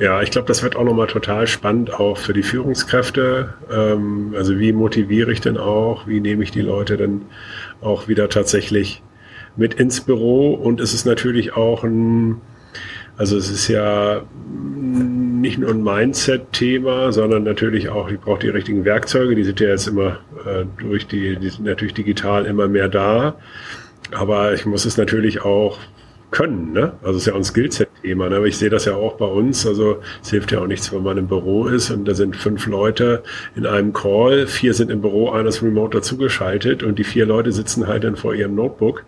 Ja, 0.00 0.20
ich 0.20 0.32
glaube, 0.32 0.48
das 0.48 0.64
wird 0.64 0.74
auch 0.74 0.82
nochmal 0.82 1.06
total 1.06 1.46
spannend, 1.46 1.94
auch 1.94 2.16
für 2.18 2.32
die 2.32 2.42
Führungskräfte. 2.42 3.54
Ähm, 3.70 4.34
also 4.36 4.58
wie 4.58 4.72
motiviere 4.72 5.30
ich 5.30 5.40
denn 5.40 5.58
auch? 5.58 6.08
Wie 6.08 6.18
nehme 6.18 6.42
ich 6.42 6.50
die 6.50 6.60
Leute 6.60 6.96
denn 6.96 7.26
auch 7.80 8.08
wieder 8.08 8.28
tatsächlich 8.28 9.00
mit 9.54 9.74
ins 9.74 10.00
Büro? 10.00 10.54
Und 10.54 10.80
es 10.80 10.92
ist 10.92 11.04
natürlich 11.04 11.52
auch 11.54 11.84
ein 11.84 12.40
also 13.16 13.36
es 13.36 13.50
ist 13.50 13.68
ja 13.68 14.22
nicht 15.42 15.58
nur 15.58 15.70
ein 15.70 15.82
Mindset-Thema, 15.82 17.12
sondern 17.12 17.42
natürlich 17.42 17.88
auch, 17.88 18.08
ich 18.08 18.20
brauche 18.20 18.40
die 18.40 18.48
richtigen 18.48 18.84
Werkzeuge. 18.84 19.34
Die 19.34 19.44
sind 19.44 19.60
ja 19.60 19.68
jetzt 19.68 19.88
immer 19.88 20.20
äh, 20.46 20.64
durch 20.78 21.06
die, 21.06 21.36
die 21.36 21.48
sind 21.50 21.64
natürlich 21.64 21.94
digital 21.94 22.46
immer 22.46 22.68
mehr 22.68 22.88
da. 22.88 23.34
Aber 24.12 24.54
ich 24.54 24.66
muss 24.66 24.84
es 24.84 24.96
natürlich 24.96 25.42
auch 25.42 25.78
können. 26.32 26.72
Ne? 26.72 26.94
Also 27.02 27.12
es 27.12 27.16
ist 27.18 27.26
ja 27.26 27.34
auch 27.34 27.38
ein 27.38 27.44
Skillset-Thema, 27.44 28.28
ne? 28.28 28.36
aber 28.36 28.46
ich 28.46 28.56
sehe 28.56 28.70
das 28.70 28.86
ja 28.86 28.96
auch 28.96 29.16
bei 29.16 29.26
uns. 29.26 29.66
Also 29.66 30.00
es 30.22 30.30
hilft 30.30 30.50
ja 30.50 30.60
auch 30.60 30.66
nichts, 30.66 30.92
wenn 30.92 31.02
man 31.02 31.18
im 31.18 31.28
Büro 31.28 31.66
ist 31.66 31.90
und 31.90 32.06
da 32.06 32.14
sind 32.14 32.34
fünf 32.34 32.66
Leute 32.66 33.22
in 33.54 33.66
einem 33.66 33.92
Call, 33.92 34.46
vier 34.46 34.74
sind 34.74 34.90
im 34.90 35.02
Büro, 35.02 35.30
einer 35.30 35.50
ist 35.50 35.62
remote 35.62 35.98
dazugeschaltet 35.98 36.82
und 36.82 36.98
die 36.98 37.04
vier 37.04 37.26
Leute 37.26 37.52
sitzen 37.52 37.86
halt 37.86 38.04
dann 38.04 38.16
vor 38.16 38.34
ihrem 38.34 38.54
Notebook. 38.54 39.04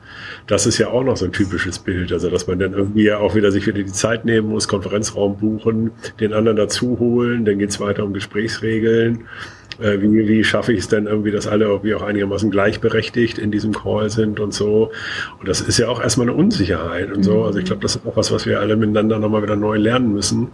Das 0.47 0.67
ist 0.67 0.79
ja 0.79 0.89
auch 0.89 1.03
noch 1.03 1.17
so 1.17 1.25
ein 1.25 1.33
typisches 1.33 1.79
Bild. 1.79 2.13
Also 2.13 2.31
dass 2.31 2.47
man 2.47 2.59
dann 2.59 2.75
irgendwie 2.75 3.05
ja 3.05 3.19
auch 3.19 3.35
wieder 3.35 3.51
sich 3.51 3.67
wieder 3.67 3.83
die 3.83 3.87
Zeit 3.87 4.25
nehmen 4.25 4.49
muss, 4.49 4.69
Konferenzraum 4.69 5.39
buchen, 5.39 5.91
den 6.21 6.33
anderen 6.33 6.57
dazu 6.57 6.99
holen, 7.01 7.45
dann 7.45 7.59
geht's 7.59 7.81
weiter 7.81 8.05
um 8.05 8.13
Gesprächsregeln 8.13 9.25
äh, 9.81 10.01
wie, 10.01 10.29
wie 10.29 10.45
schaffe 10.45 10.73
ich 10.73 10.81
es 10.81 10.89
denn 10.89 11.07
irgendwie, 11.07 11.31
dass 11.31 11.47
alle 11.47 11.67
irgendwie 11.67 11.95
auch 11.95 12.03
einigermaßen 12.03 12.51
gleichberechtigt 12.51 13.39
in 13.39 13.51
diesem 13.51 13.73
Call 13.73 14.11
sind 14.11 14.41
und 14.41 14.55
so. 14.55 14.91
Und 15.39 15.49
das 15.49 15.61
ist 15.61 15.79
ja 15.79 15.89
auch 15.89 16.01
erstmal 16.01 16.29
eine 16.29 16.37
Unsicherheit 16.37 17.13
und 17.13 17.23
so. 17.23 17.45
Also 17.45 17.59
ich 17.59 17.65
glaube, 17.65 17.83
das 17.83 17.97
ist 17.97 18.07
auch 18.07 18.17
was, 18.17 18.33
was 18.33 18.47
wir 18.47 18.61
alle 18.61 18.77
miteinander 18.77 19.19
nochmal 19.19 19.43
wieder 19.43 19.57
neu 19.57 19.77
lernen 19.77 20.13
müssen. 20.13 20.49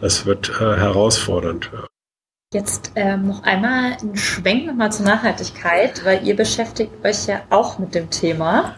Das 0.00 0.26
wird 0.26 0.50
äh, 0.60 0.76
herausfordernd. 0.76 1.70
Jetzt 2.54 2.92
ähm, 2.94 3.26
noch 3.26 3.42
einmal 3.42 3.96
ein 4.00 4.16
Schwenk 4.16 4.66
nochmal 4.66 4.92
zur 4.92 5.04
Nachhaltigkeit, 5.04 6.04
weil 6.04 6.26
ihr 6.26 6.36
beschäftigt 6.36 6.92
euch 7.04 7.26
ja 7.26 7.42
auch 7.50 7.78
mit 7.78 7.94
dem 7.94 8.08
Thema. 8.08 8.76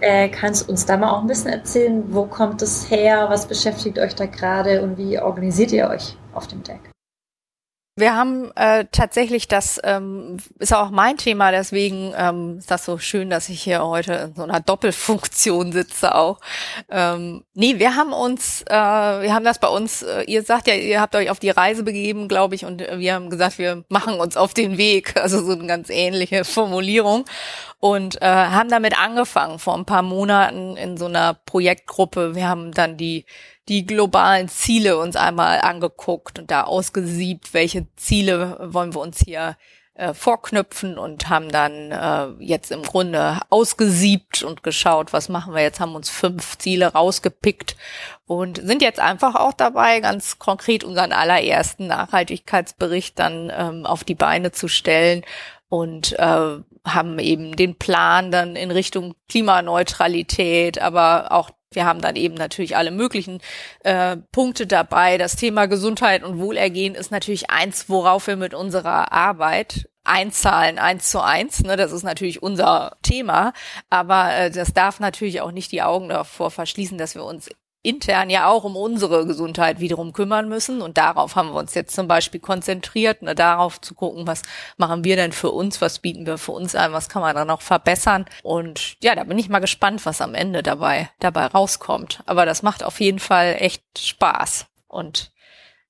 Äh, 0.00 0.30
kannst 0.30 0.66
du 0.66 0.72
uns 0.72 0.86
da 0.86 0.96
mal 0.96 1.10
auch 1.10 1.20
ein 1.20 1.28
bisschen 1.28 1.52
erzählen, 1.52 2.02
wo 2.08 2.24
kommt 2.24 2.62
es 2.62 2.90
her, 2.90 3.26
was 3.28 3.46
beschäftigt 3.46 3.98
euch 3.98 4.14
da 4.16 4.26
gerade 4.26 4.82
und 4.82 4.98
wie 4.98 5.20
organisiert 5.20 5.70
ihr 5.72 5.88
euch 5.88 6.16
auf 6.32 6.48
dem 6.48 6.62
Deck? 6.64 6.91
Wir 7.94 8.16
haben 8.16 8.50
äh, 8.56 8.86
tatsächlich, 8.90 9.48
das 9.48 9.78
ähm, 9.84 10.38
ist 10.58 10.72
auch 10.74 10.88
mein 10.88 11.18
Thema, 11.18 11.50
deswegen 11.50 12.14
ähm, 12.16 12.56
ist 12.56 12.70
das 12.70 12.86
so 12.86 12.96
schön, 12.96 13.28
dass 13.28 13.50
ich 13.50 13.62
hier 13.62 13.84
heute 13.84 14.14
in 14.14 14.34
so 14.34 14.44
einer 14.44 14.60
Doppelfunktion 14.60 15.72
sitze 15.72 16.14
auch. 16.14 16.40
Ähm, 16.90 17.44
nee, 17.52 17.78
wir 17.78 17.94
haben 17.94 18.14
uns, 18.14 18.62
äh, 18.62 18.72
wir 18.72 19.34
haben 19.34 19.44
das 19.44 19.58
bei 19.58 19.68
uns, 19.68 20.02
äh, 20.02 20.22
ihr 20.22 20.42
sagt 20.42 20.68
ja, 20.68 20.74
ihr 20.74 21.02
habt 21.02 21.14
euch 21.14 21.28
auf 21.28 21.38
die 21.38 21.50
Reise 21.50 21.82
begeben, 21.82 22.28
glaube 22.28 22.54
ich, 22.54 22.64
und 22.64 22.80
wir 22.80 23.12
haben 23.12 23.28
gesagt, 23.28 23.58
wir 23.58 23.84
machen 23.90 24.14
uns 24.14 24.38
auf 24.38 24.54
den 24.54 24.78
Weg, 24.78 25.14
also 25.16 25.44
so 25.44 25.52
eine 25.52 25.66
ganz 25.66 25.90
ähnliche 25.90 26.44
Formulierung 26.44 27.26
und 27.82 28.22
äh, 28.22 28.26
haben 28.26 28.68
damit 28.68 28.96
angefangen 28.96 29.58
vor 29.58 29.74
ein 29.76 29.84
paar 29.84 30.02
Monaten 30.02 30.76
in 30.76 30.96
so 30.96 31.06
einer 31.06 31.34
Projektgruppe. 31.34 32.36
Wir 32.36 32.48
haben 32.48 32.70
dann 32.70 32.96
die 32.96 33.26
die 33.68 33.84
globalen 33.84 34.48
Ziele 34.48 34.98
uns 34.98 35.16
einmal 35.16 35.60
angeguckt 35.60 36.38
und 36.38 36.52
da 36.52 36.62
ausgesiebt, 36.62 37.54
welche 37.54 37.92
Ziele 37.96 38.56
wollen 38.72 38.94
wir 38.94 39.00
uns 39.00 39.18
hier 39.18 39.56
äh, 39.94 40.14
vorknüpfen 40.14 40.96
und 40.96 41.28
haben 41.28 41.48
dann 41.48 41.90
äh, 41.90 42.44
jetzt 42.44 42.70
im 42.70 42.82
Grunde 42.82 43.40
ausgesiebt 43.50 44.44
und 44.44 44.62
geschaut, 44.62 45.12
was 45.12 45.28
machen 45.28 45.52
wir 45.52 45.62
jetzt, 45.62 45.80
haben 45.80 45.96
uns 45.96 46.08
fünf 46.08 46.58
Ziele 46.58 46.92
rausgepickt 46.92 47.76
und 48.26 48.60
sind 48.64 48.80
jetzt 48.80 49.00
einfach 49.00 49.34
auch 49.34 49.54
dabei, 49.54 49.98
ganz 49.98 50.38
konkret 50.38 50.84
unseren 50.84 51.12
allerersten 51.12 51.88
Nachhaltigkeitsbericht 51.88 53.18
dann 53.18 53.52
ähm, 53.52 53.86
auf 53.86 54.04
die 54.04 54.14
Beine 54.14 54.52
zu 54.52 54.68
stellen 54.68 55.24
und 55.68 56.16
äh, 56.18 56.58
haben 56.86 57.18
eben 57.18 57.54
den 57.56 57.76
Plan 57.76 58.30
dann 58.30 58.56
in 58.56 58.70
Richtung 58.70 59.14
Klimaneutralität, 59.28 60.80
aber 60.80 61.32
auch 61.32 61.50
wir 61.74 61.86
haben 61.86 62.00
dann 62.00 62.16
eben 62.16 62.34
natürlich 62.34 62.76
alle 62.76 62.90
möglichen 62.90 63.40
äh, 63.80 64.16
Punkte 64.30 64.66
dabei. 64.66 65.16
Das 65.18 65.36
Thema 65.36 65.66
Gesundheit 65.66 66.22
und 66.22 66.38
Wohlergehen 66.38 66.94
ist 66.94 67.10
natürlich 67.10 67.50
eins, 67.50 67.88
worauf 67.88 68.26
wir 68.26 68.36
mit 68.36 68.52
unserer 68.54 69.12
Arbeit 69.12 69.88
einzahlen, 70.04 70.78
eins 70.78 71.10
zu 71.10 71.22
eins. 71.22 71.62
Ne, 71.62 71.76
das 71.76 71.92
ist 71.92 72.02
natürlich 72.02 72.42
unser 72.42 72.96
Thema, 73.02 73.52
aber 73.88 74.34
äh, 74.34 74.50
das 74.50 74.72
darf 74.72 75.00
natürlich 75.00 75.40
auch 75.40 75.52
nicht 75.52 75.72
die 75.72 75.82
Augen 75.82 76.08
davor 76.08 76.50
verschließen, 76.50 76.98
dass 76.98 77.14
wir 77.14 77.24
uns 77.24 77.48
intern 77.82 78.30
ja 78.30 78.48
auch 78.48 78.64
um 78.64 78.76
unsere 78.76 79.26
Gesundheit 79.26 79.80
wiederum 79.80 80.12
kümmern 80.12 80.48
müssen. 80.48 80.80
Und 80.80 80.98
darauf 80.98 81.36
haben 81.36 81.50
wir 81.50 81.58
uns 81.58 81.74
jetzt 81.74 81.94
zum 81.94 82.08
Beispiel 82.08 82.40
konzentriert, 82.40 83.22
ne, 83.22 83.34
darauf 83.34 83.80
zu 83.80 83.94
gucken, 83.94 84.26
was 84.26 84.42
machen 84.76 85.04
wir 85.04 85.16
denn 85.16 85.32
für 85.32 85.50
uns, 85.50 85.80
was 85.80 85.98
bieten 85.98 86.26
wir 86.26 86.38
für 86.38 86.52
uns 86.52 86.74
an, 86.74 86.92
was 86.92 87.08
kann 87.08 87.22
man 87.22 87.34
da 87.34 87.44
noch 87.44 87.60
verbessern. 87.60 88.26
Und 88.42 88.96
ja, 89.02 89.14
da 89.14 89.24
bin 89.24 89.38
ich 89.38 89.48
mal 89.48 89.58
gespannt, 89.58 90.06
was 90.06 90.20
am 90.20 90.34
Ende 90.34 90.62
dabei, 90.62 91.10
dabei 91.18 91.46
rauskommt. 91.46 92.22
Aber 92.26 92.46
das 92.46 92.62
macht 92.62 92.84
auf 92.84 93.00
jeden 93.00 93.18
Fall 93.18 93.56
echt 93.58 93.82
Spaß. 93.98 94.66
Und 94.86 95.32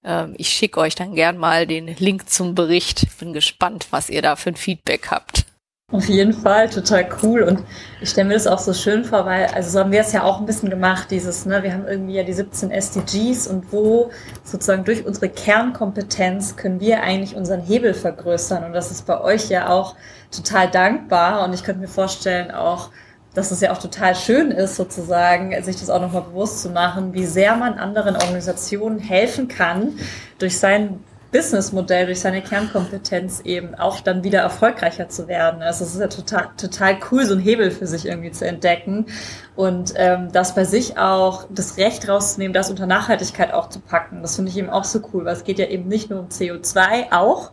ähm, 0.04 0.34
ich 0.38 0.48
schicke 0.48 0.80
euch 0.80 0.94
dann 0.94 1.14
gern 1.14 1.36
mal 1.36 1.66
den 1.66 1.88
Link 1.88 2.30
zum 2.30 2.54
Bericht. 2.54 3.06
Bin 3.18 3.32
gespannt, 3.32 3.88
was 3.90 4.08
ihr 4.08 4.22
da 4.22 4.36
für 4.36 4.50
ein 4.50 4.56
Feedback 4.56 5.10
habt. 5.10 5.44
Auf 5.92 6.08
jeden 6.08 6.32
Fall, 6.32 6.70
total 6.70 7.06
cool. 7.22 7.42
Und 7.42 7.62
ich 8.00 8.08
stelle 8.08 8.28
mir 8.28 8.34
das 8.34 8.46
auch 8.46 8.58
so 8.58 8.72
schön 8.72 9.04
vor, 9.04 9.26
weil, 9.26 9.44
also 9.48 9.68
so 9.68 9.80
haben 9.80 9.92
wir 9.92 10.00
es 10.00 10.12
ja 10.12 10.22
auch 10.22 10.40
ein 10.40 10.46
bisschen 10.46 10.70
gemacht, 10.70 11.10
dieses, 11.10 11.44
ne, 11.44 11.62
wir 11.62 11.74
haben 11.74 11.86
irgendwie 11.86 12.14
ja 12.14 12.22
die 12.22 12.32
17 12.32 12.70
SDGs 12.70 13.46
und 13.46 13.70
wo 13.72 14.10
sozusagen 14.42 14.84
durch 14.84 15.04
unsere 15.04 15.28
Kernkompetenz 15.28 16.56
können 16.56 16.80
wir 16.80 17.02
eigentlich 17.02 17.36
unseren 17.36 17.60
Hebel 17.60 17.92
vergrößern. 17.92 18.64
Und 18.64 18.72
das 18.72 18.90
ist 18.90 19.04
bei 19.04 19.20
euch 19.20 19.50
ja 19.50 19.68
auch 19.68 19.94
total 20.34 20.70
dankbar. 20.70 21.44
Und 21.44 21.52
ich 21.52 21.62
könnte 21.62 21.82
mir 21.82 21.88
vorstellen 21.88 22.50
auch, 22.50 22.88
dass 23.34 23.50
es 23.50 23.60
ja 23.60 23.70
auch 23.70 23.78
total 23.78 24.14
schön 24.14 24.50
ist, 24.50 24.76
sozusagen, 24.76 25.62
sich 25.62 25.76
das 25.76 25.90
auch 25.90 26.00
nochmal 26.00 26.22
bewusst 26.22 26.62
zu 26.62 26.70
machen, 26.70 27.12
wie 27.12 27.26
sehr 27.26 27.54
man 27.56 27.74
anderen 27.74 28.16
Organisationen 28.16 28.98
helfen 28.98 29.48
kann, 29.48 29.98
durch 30.38 30.58
sein 30.58 31.00
Businessmodell, 31.32 32.06
durch 32.06 32.20
seine 32.20 32.42
Kernkompetenz 32.42 33.40
eben 33.40 33.74
auch 33.74 34.00
dann 34.00 34.22
wieder 34.22 34.40
erfolgreicher 34.40 35.08
zu 35.08 35.28
werden. 35.28 35.62
Also 35.62 35.84
es 35.84 35.94
ist 35.94 36.00
ja 36.00 36.08
total, 36.08 36.50
total 36.58 36.98
cool, 37.10 37.24
so 37.24 37.32
einen 37.32 37.42
Hebel 37.42 37.70
für 37.70 37.86
sich 37.86 38.06
irgendwie 38.06 38.30
zu 38.30 38.46
entdecken 38.46 39.06
und 39.54 39.92
ähm, 39.96 40.30
das 40.32 40.54
bei 40.54 40.64
sich 40.64 40.98
auch 40.98 41.44
das 41.50 41.76
Recht 41.76 42.08
rauszunehmen, 42.08 42.54
das 42.54 42.70
unter 42.70 42.86
Nachhaltigkeit 42.86 43.52
auch 43.52 43.68
zu 43.68 43.80
packen. 43.80 44.22
Das 44.22 44.36
finde 44.36 44.50
ich 44.50 44.56
eben 44.56 44.70
auch 44.70 44.84
so 44.84 45.00
cool, 45.12 45.24
weil 45.24 45.34
es 45.34 45.44
geht 45.44 45.58
ja 45.58 45.66
eben 45.66 45.88
nicht 45.88 46.10
nur 46.10 46.20
um 46.20 46.28
CO2 46.28 47.12
auch, 47.12 47.52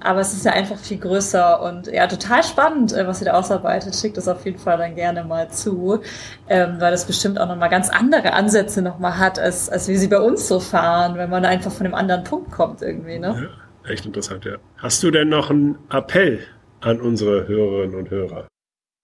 aber 0.00 0.20
es 0.20 0.32
ist 0.32 0.44
ja 0.44 0.52
einfach 0.52 0.76
viel 0.78 0.98
größer 0.98 1.62
und 1.62 1.86
ja, 1.86 2.06
total 2.06 2.42
spannend, 2.42 2.92
äh, 2.92 3.06
was 3.06 3.20
ihr 3.20 3.26
da 3.26 3.32
ausarbeitet. 3.32 3.96
Schickt 3.96 4.16
das 4.16 4.28
auf 4.28 4.44
jeden 4.44 4.58
Fall 4.58 4.78
dann 4.78 4.94
gerne 4.94 5.24
mal 5.24 5.50
zu, 5.50 6.00
ähm, 6.48 6.76
weil 6.78 6.90
das 6.90 7.06
bestimmt 7.06 7.40
auch 7.40 7.48
nochmal 7.48 7.70
ganz 7.70 7.88
andere 7.88 8.32
Ansätze 8.32 8.82
nochmal 8.82 9.18
hat, 9.18 9.38
als, 9.38 9.70
als 9.70 9.88
wie 9.88 9.96
sie 9.96 10.08
bei 10.08 10.20
uns 10.20 10.48
so 10.48 10.60
fahren, 10.60 11.16
wenn 11.16 11.30
man 11.30 11.44
einfach 11.44 11.72
von 11.72 11.86
einem 11.86 11.94
anderen 11.94 12.24
Punkt 12.24 12.50
kommt 12.50 12.82
irgendwie 12.82 13.18
ne? 13.18 13.48
Ja, 13.84 13.90
echt 13.90 14.04
interessant, 14.04 14.44
ja. 14.44 14.56
Hast 14.76 15.02
du 15.02 15.10
denn 15.10 15.28
noch 15.28 15.50
einen 15.50 15.78
Appell 15.90 16.40
an 16.80 17.00
unsere 17.00 17.48
Hörerinnen 17.48 17.96
und 17.96 18.10
Hörer? 18.10 18.46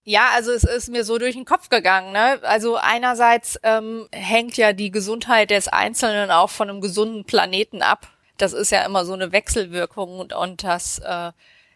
Ja, 0.07 0.29
also 0.35 0.51
es 0.51 0.63
ist 0.63 0.89
mir 0.89 1.03
so 1.03 1.17
durch 1.17 1.35
den 1.35 1.45
Kopf 1.45 1.69
gegangen. 1.69 2.13
Ne? 2.13 2.39
Also 2.43 2.77
einerseits 2.77 3.59
ähm, 3.63 4.07
hängt 4.11 4.55
ja 4.55 4.71
die 4.71 4.91
Gesundheit 4.91 5.49
des 5.49 5.67
Einzelnen 5.67 6.29
auch 6.29 6.51
von 6.51 6.69
einem 6.69 6.79
gesunden 6.79 7.25
Planeten 7.25 7.81
ab. 7.81 8.07
Das 8.37 8.53
ist 8.53 8.71
ja 8.71 8.85
immer 8.85 9.03
so 9.03 9.13
eine 9.13 9.31
Wechselwirkung 9.31 10.19
und, 10.19 10.33
und 10.33 10.63
das 10.63 10.99
äh, 10.99 11.31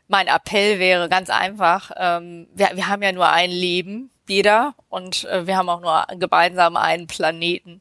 mein 0.07 0.27
Appell 0.27 0.77
wäre 0.77 1.09
ganz 1.09 1.31
einfach. 1.31 1.91
Ähm, 1.97 2.47
wir, 2.53 2.69
wir 2.75 2.87
haben 2.87 3.01
ja 3.01 3.11
nur 3.11 3.29
ein 3.29 3.49
Leben, 3.49 4.11
jeder, 4.27 4.75
und 4.89 5.25
äh, 5.25 5.47
wir 5.47 5.57
haben 5.57 5.69
auch 5.69 5.81
nur 5.81 6.05
gemeinsam 6.19 6.77
einen 6.77 7.07
Planeten. 7.07 7.79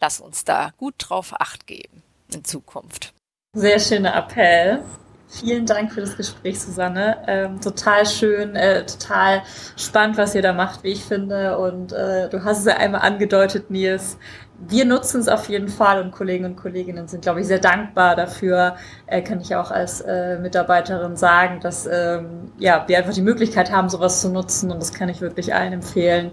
Lass 0.00 0.20
uns 0.20 0.44
da 0.44 0.72
gut 0.78 0.94
drauf 0.98 1.32
acht 1.38 1.66
geben 1.66 2.02
in 2.32 2.44
Zukunft. 2.44 3.14
Sehr 3.52 3.78
schöner 3.78 4.14
Appell. 4.16 4.82
Vielen 5.28 5.66
Dank 5.66 5.92
für 5.92 6.00
das 6.00 6.16
Gespräch, 6.16 6.60
Susanne. 6.60 7.18
Ähm, 7.26 7.60
total 7.60 8.06
schön, 8.06 8.54
äh, 8.54 8.86
total 8.86 9.42
spannend, 9.76 10.16
was 10.18 10.36
ihr 10.36 10.42
da 10.42 10.52
macht, 10.52 10.84
wie 10.84 10.92
ich 10.92 11.04
finde. 11.04 11.58
Und 11.58 11.92
äh, 11.92 12.28
du 12.28 12.44
hast 12.44 12.60
es 12.60 12.64
ja 12.66 12.76
einmal 12.76 13.00
angedeutet, 13.00 13.68
Nils 13.68 14.18
wir 14.58 14.84
nutzen 14.84 15.20
es 15.20 15.28
auf 15.28 15.48
jeden 15.48 15.68
Fall 15.68 16.02
und 16.02 16.12
Kollegen 16.12 16.44
und 16.44 16.56
Kolleginnen 16.56 17.08
sind, 17.08 17.22
glaube 17.22 17.40
ich, 17.40 17.46
sehr 17.46 17.58
dankbar 17.58 18.16
dafür. 18.16 18.76
Äh, 19.06 19.22
kann 19.22 19.40
ich 19.40 19.54
auch 19.54 19.70
als 19.70 20.00
äh, 20.00 20.38
Mitarbeiterin 20.38 21.16
sagen, 21.16 21.60
dass 21.60 21.86
ähm, 21.86 22.52
ja, 22.58 22.84
wir 22.86 22.98
einfach 22.98 23.12
die 23.12 23.22
Möglichkeit 23.22 23.70
haben, 23.70 23.88
sowas 23.88 24.20
zu 24.20 24.30
nutzen 24.30 24.70
und 24.70 24.80
das 24.80 24.92
kann 24.92 25.08
ich 25.08 25.20
wirklich 25.20 25.54
allen 25.54 25.74
empfehlen, 25.74 26.30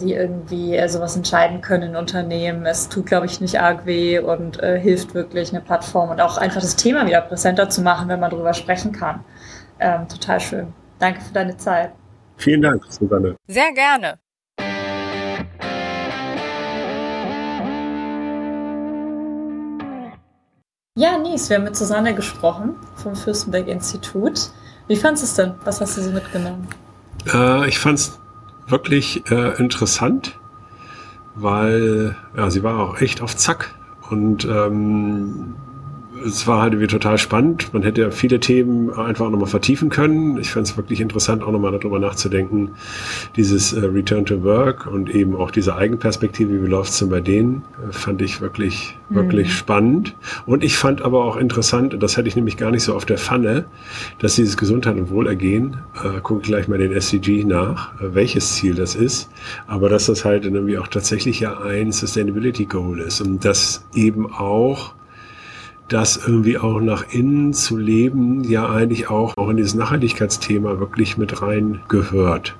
die 0.00 0.12
irgendwie 0.12 0.76
äh, 0.76 0.88
sowas 0.88 1.16
entscheiden 1.16 1.60
können 1.60 1.90
in 1.90 1.96
Unternehmen. 1.96 2.66
Es 2.66 2.88
tut, 2.88 3.06
glaube 3.06 3.26
ich, 3.26 3.40
nicht 3.40 3.60
arg 3.60 3.86
weh 3.86 4.18
und 4.18 4.62
äh, 4.62 4.78
hilft 4.78 5.14
wirklich 5.14 5.50
eine 5.52 5.60
Plattform 5.60 6.10
und 6.10 6.20
auch 6.20 6.36
einfach 6.36 6.60
das 6.60 6.76
Thema 6.76 7.06
wieder 7.06 7.22
präsenter 7.22 7.70
zu 7.70 7.82
machen, 7.82 8.08
wenn 8.08 8.20
man 8.20 8.30
darüber 8.30 8.54
sprechen 8.54 8.92
kann. 8.92 9.24
Ähm, 9.80 10.06
total 10.08 10.40
schön. 10.40 10.72
Danke 10.98 11.20
für 11.20 11.32
deine 11.32 11.56
Zeit. 11.56 11.92
Vielen 12.36 12.62
Dank, 12.62 12.84
Susanne. 12.88 13.36
Sehr 13.46 13.72
gerne. 13.72 14.21
Ja, 20.94 21.16
Nies, 21.16 21.48
wir 21.48 21.56
haben 21.56 21.64
mit 21.64 21.74
Susanne 21.74 22.14
gesprochen 22.14 22.74
vom 22.96 23.16
Fürstenberg 23.16 23.66
Institut. 23.66 24.50
Wie 24.88 24.96
fandest 24.96 25.22
du 25.22 25.26
es 25.26 25.34
denn? 25.36 25.54
Was 25.64 25.80
hast 25.80 25.96
du 25.96 26.02
so 26.02 26.10
mitgenommen? 26.10 26.68
Äh, 27.32 27.66
ich 27.66 27.78
fand 27.78 27.98
es 27.98 28.20
wirklich 28.66 29.24
äh, 29.30 29.56
interessant, 29.56 30.38
weil 31.34 32.14
ja, 32.36 32.50
sie 32.50 32.62
war 32.62 32.78
auch 32.78 33.00
echt 33.00 33.22
auf 33.22 33.34
Zack 33.34 33.74
und 34.10 34.44
ähm, 34.44 35.54
es 36.24 36.46
war 36.46 36.62
halt 36.62 36.72
irgendwie 36.74 36.88
total 36.88 37.18
spannend. 37.18 37.72
Man 37.72 37.82
hätte 37.82 38.02
ja 38.02 38.10
viele 38.10 38.40
Themen 38.40 38.90
einfach 38.90 39.26
auch 39.26 39.30
nochmal 39.30 39.48
vertiefen 39.48 39.88
können. 39.88 40.38
Ich 40.38 40.50
fand 40.50 40.66
es 40.66 40.76
wirklich 40.76 41.00
interessant, 41.00 41.42
auch 41.42 41.52
nochmal 41.52 41.72
darüber 41.72 41.98
nachzudenken, 41.98 42.70
dieses 43.36 43.72
äh, 43.72 43.84
Return 43.84 44.24
to 44.26 44.42
Work 44.42 44.86
und 44.86 45.10
eben 45.10 45.36
auch 45.36 45.50
diese 45.50 45.76
Eigenperspektive, 45.76 46.62
wie 46.62 46.66
läuft's 46.66 46.98
denn 46.98 47.10
bei 47.10 47.20
denen, 47.20 47.62
äh, 47.88 47.92
fand 47.92 48.22
ich 48.22 48.40
wirklich, 48.40 48.96
mhm. 49.08 49.14
wirklich 49.14 49.52
spannend. 49.52 50.14
Und 50.46 50.64
ich 50.64 50.76
fand 50.76 51.02
aber 51.02 51.24
auch 51.24 51.36
interessant, 51.36 51.96
das 52.00 52.16
hatte 52.16 52.28
ich 52.28 52.36
nämlich 52.36 52.56
gar 52.56 52.70
nicht 52.70 52.82
so 52.82 52.94
auf 52.94 53.04
der 53.04 53.18
Pfanne, 53.18 53.64
dass 54.18 54.36
dieses 54.36 54.56
Gesundheit 54.56 54.96
und 54.96 55.10
Wohlergehen, 55.10 55.78
äh, 56.02 56.20
gucke 56.20 56.42
gleich 56.42 56.68
mal 56.68 56.78
den 56.78 56.92
SCG 56.92 57.44
nach, 57.44 57.94
äh, 58.00 58.14
welches 58.14 58.54
Ziel 58.54 58.74
das 58.74 58.94
ist, 58.94 59.30
aber 59.66 59.88
dass 59.88 60.06
das 60.06 60.24
halt 60.24 60.44
irgendwie 60.44 60.78
auch 60.78 60.88
tatsächlich 60.88 61.40
ja 61.40 61.60
ein 61.60 61.92
Sustainability 61.92 62.66
Goal 62.66 63.00
ist 63.00 63.20
und 63.20 63.44
dass 63.44 63.84
eben 63.94 64.32
auch 64.32 64.94
das 65.92 66.16
irgendwie 66.16 66.58
auch 66.58 66.80
nach 66.80 67.04
innen 67.10 67.52
zu 67.52 67.76
leben, 67.76 68.42
ja 68.44 68.68
eigentlich 68.68 69.10
auch, 69.10 69.36
auch 69.36 69.50
in 69.50 69.58
dieses 69.58 69.74
Nachhaltigkeitsthema 69.74 70.78
wirklich 70.78 71.18
mit 71.18 71.42
rein 71.42 71.80
gehört. 71.88 72.56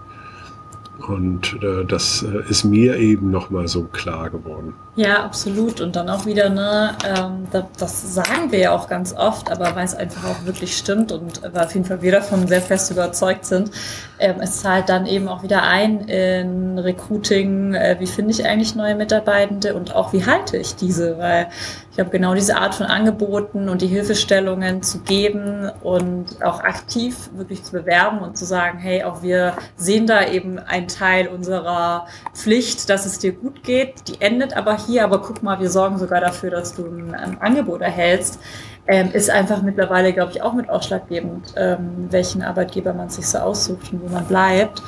Und 1.08 1.58
äh, 1.62 1.84
das 1.84 2.22
äh, 2.22 2.48
ist 2.48 2.64
mir 2.64 2.96
eben 2.96 3.30
nochmal 3.30 3.68
so 3.68 3.84
klar 3.84 4.30
geworden. 4.30 4.74
Ja, 4.94 5.24
absolut. 5.24 5.80
Und 5.80 5.96
dann 5.96 6.10
auch 6.10 6.26
wieder, 6.26 6.50
ne, 6.50 6.94
ähm, 7.06 7.46
das, 7.50 7.64
das 7.78 8.14
sagen 8.14 8.52
wir 8.52 8.58
ja 8.58 8.72
auch 8.72 8.88
ganz 8.88 9.14
oft, 9.14 9.50
aber 9.50 9.74
weil 9.74 9.86
es 9.86 9.94
einfach 9.94 10.24
auch 10.24 10.44
wirklich 10.44 10.76
stimmt 10.76 11.12
und 11.12 11.40
weil 11.42 11.64
auf 11.64 11.72
jeden 11.74 11.86
Fall 11.86 12.02
wir 12.02 12.12
davon 12.12 12.46
sehr 12.46 12.60
fest 12.60 12.90
überzeugt 12.90 13.46
sind, 13.46 13.70
ähm, 14.18 14.36
es 14.40 14.60
zahlt 14.60 14.90
dann 14.90 15.06
eben 15.06 15.28
auch 15.28 15.42
wieder 15.42 15.62
ein 15.62 16.00
in 16.00 16.78
Recruiting, 16.78 17.74
äh, 17.74 17.96
wie 18.00 18.06
finde 18.06 18.32
ich 18.32 18.46
eigentlich 18.46 18.74
neue 18.74 18.94
Mitarbeitende 18.94 19.74
und 19.74 19.94
auch 19.94 20.12
wie 20.12 20.26
halte 20.26 20.58
ich 20.58 20.76
diese, 20.76 21.16
weil 21.18 21.48
ich 21.92 21.98
habe 21.98 22.10
genau 22.10 22.34
diese 22.34 22.56
Art 22.56 22.74
von 22.74 22.86
Angeboten 22.86 23.68
und 23.68 23.82
die 23.82 23.86
Hilfestellungen 23.86 24.82
zu 24.82 25.00
geben 25.00 25.70
und 25.82 26.42
auch 26.42 26.60
aktiv 26.60 27.30
wirklich 27.34 27.64
zu 27.64 27.72
bewerben 27.72 28.20
und 28.20 28.38
zu 28.38 28.44
sagen, 28.44 28.78
hey, 28.78 29.04
auch 29.04 29.22
wir 29.22 29.54
sehen 29.76 30.06
da 30.06 30.26
eben 30.26 30.58
einen 30.58 30.88
Teil 30.94 31.28
unserer 31.28 32.06
Pflicht, 32.34 32.88
dass 32.88 33.06
es 33.06 33.18
dir 33.18 33.32
gut 33.32 33.62
geht. 33.62 34.08
Die 34.08 34.20
endet 34.20 34.56
aber 34.56 34.76
hier, 34.76 35.04
aber 35.04 35.20
guck 35.20 35.42
mal, 35.42 35.60
wir 35.60 35.70
sorgen 35.70 35.98
sogar 35.98 36.20
dafür, 36.20 36.50
dass 36.50 36.74
du 36.74 36.86
ein, 36.86 37.14
ein 37.14 37.40
Angebot 37.40 37.80
erhältst. 37.80 38.38
Ähm, 38.86 39.12
ist 39.12 39.30
einfach 39.30 39.62
mittlerweile, 39.62 40.12
glaube 40.12 40.32
ich, 40.32 40.42
auch 40.42 40.54
mit 40.54 40.68
ausschlaggebend, 40.68 41.54
ähm, 41.56 42.08
welchen 42.10 42.42
Arbeitgeber 42.42 42.92
man 42.92 43.10
sich 43.10 43.28
so 43.28 43.38
aussucht 43.38 43.92
und 43.92 44.02
wo 44.02 44.08
man 44.08 44.24
bleibt. 44.24 44.82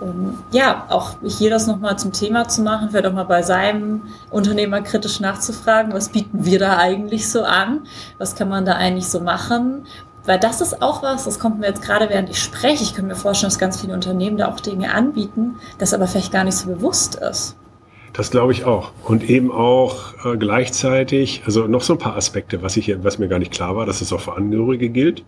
Und 0.00 0.36
ja, 0.50 0.86
auch 0.88 1.14
hier 1.24 1.48
das 1.48 1.66
nochmal 1.66 1.96
zum 1.96 2.12
Thema 2.12 2.48
zu 2.48 2.62
machen, 2.62 2.90
vielleicht 2.90 3.06
auch 3.06 3.12
mal 3.12 3.22
bei 3.22 3.42
seinem 3.42 4.02
Unternehmer 4.30 4.82
kritisch 4.82 5.20
nachzufragen, 5.20 5.92
was 5.92 6.08
bieten 6.08 6.44
wir 6.44 6.58
da 6.58 6.76
eigentlich 6.76 7.30
so 7.30 7.44
an? 7.44 7.86
Was 8.18 8.34
kann 8.34 8.48
man 8.48 8.64
da 8.64 8.72
eigentlich 8.72 9.08
so 9.08 9.20
machen? 9.20 9.86
Weil 10.24 10.38
das 10.38 10.60
ist 10.60 10.82
auch 10.82 11.02
was, 11.02 11.24
das 11.24 11.38
kommt 11.38 11.58
mir 11.58 11.66
jetzt 11.66 11.82
gerade 11.82 12.08
während 12.08 12.30
ich 12.30 12.38
spreche, 12.38 12.82
ich 12.82 12.94
kann 12.94 13.06
mir 13.06 13.16
vorstellen, 13.16 13.50
dass 13.50 13.58
ganz 13.58 13.80
viele 13.80 13.94
Unternehmen 13.94 14.36
da 14.36 14.48
auch 14.48 14.60
Dinge 14.60 14.94
anbieten, 14.94 15.56
das 15.78 15.94
aber 15.94 16.06
vielleicht 16.06 16.32
gar 16.32 16.44
nicht 16.44 16.56
so 16.56 16.68
bewusst 16.68 17.16
ist. 17.16 17.56
Das 18.12 18.30
glaube 18.30 18.52
ich 18.52 18.64
auch. 18.64 18.92
Und 19.04 19.28
eben 19.28 19.50
auch 19.50 20.12
äh, 20.24 20.36
gleichzeitig, 20.36 21.42
also 21.46 21.66
noch 21.66 21.80
so 21.80 21.94
ein 21.94 21.98
paar 21.98 22.14
Aspekte, 22.14 22.62
was 22.62 22.76
ich 22.76 22.94
was 23.02 23.18
mir 23.18 23.28
gar 23.28 23.38
nicht 23.38 23.52
klar 23.52 23.74
war, 23.74 23.86
dass 23.86 24.02
es 24.02 24.12
auch 24.12 24.20
für 24.20 24.36
Angehörige 24.36 24.90
gilt. 24.90 25.20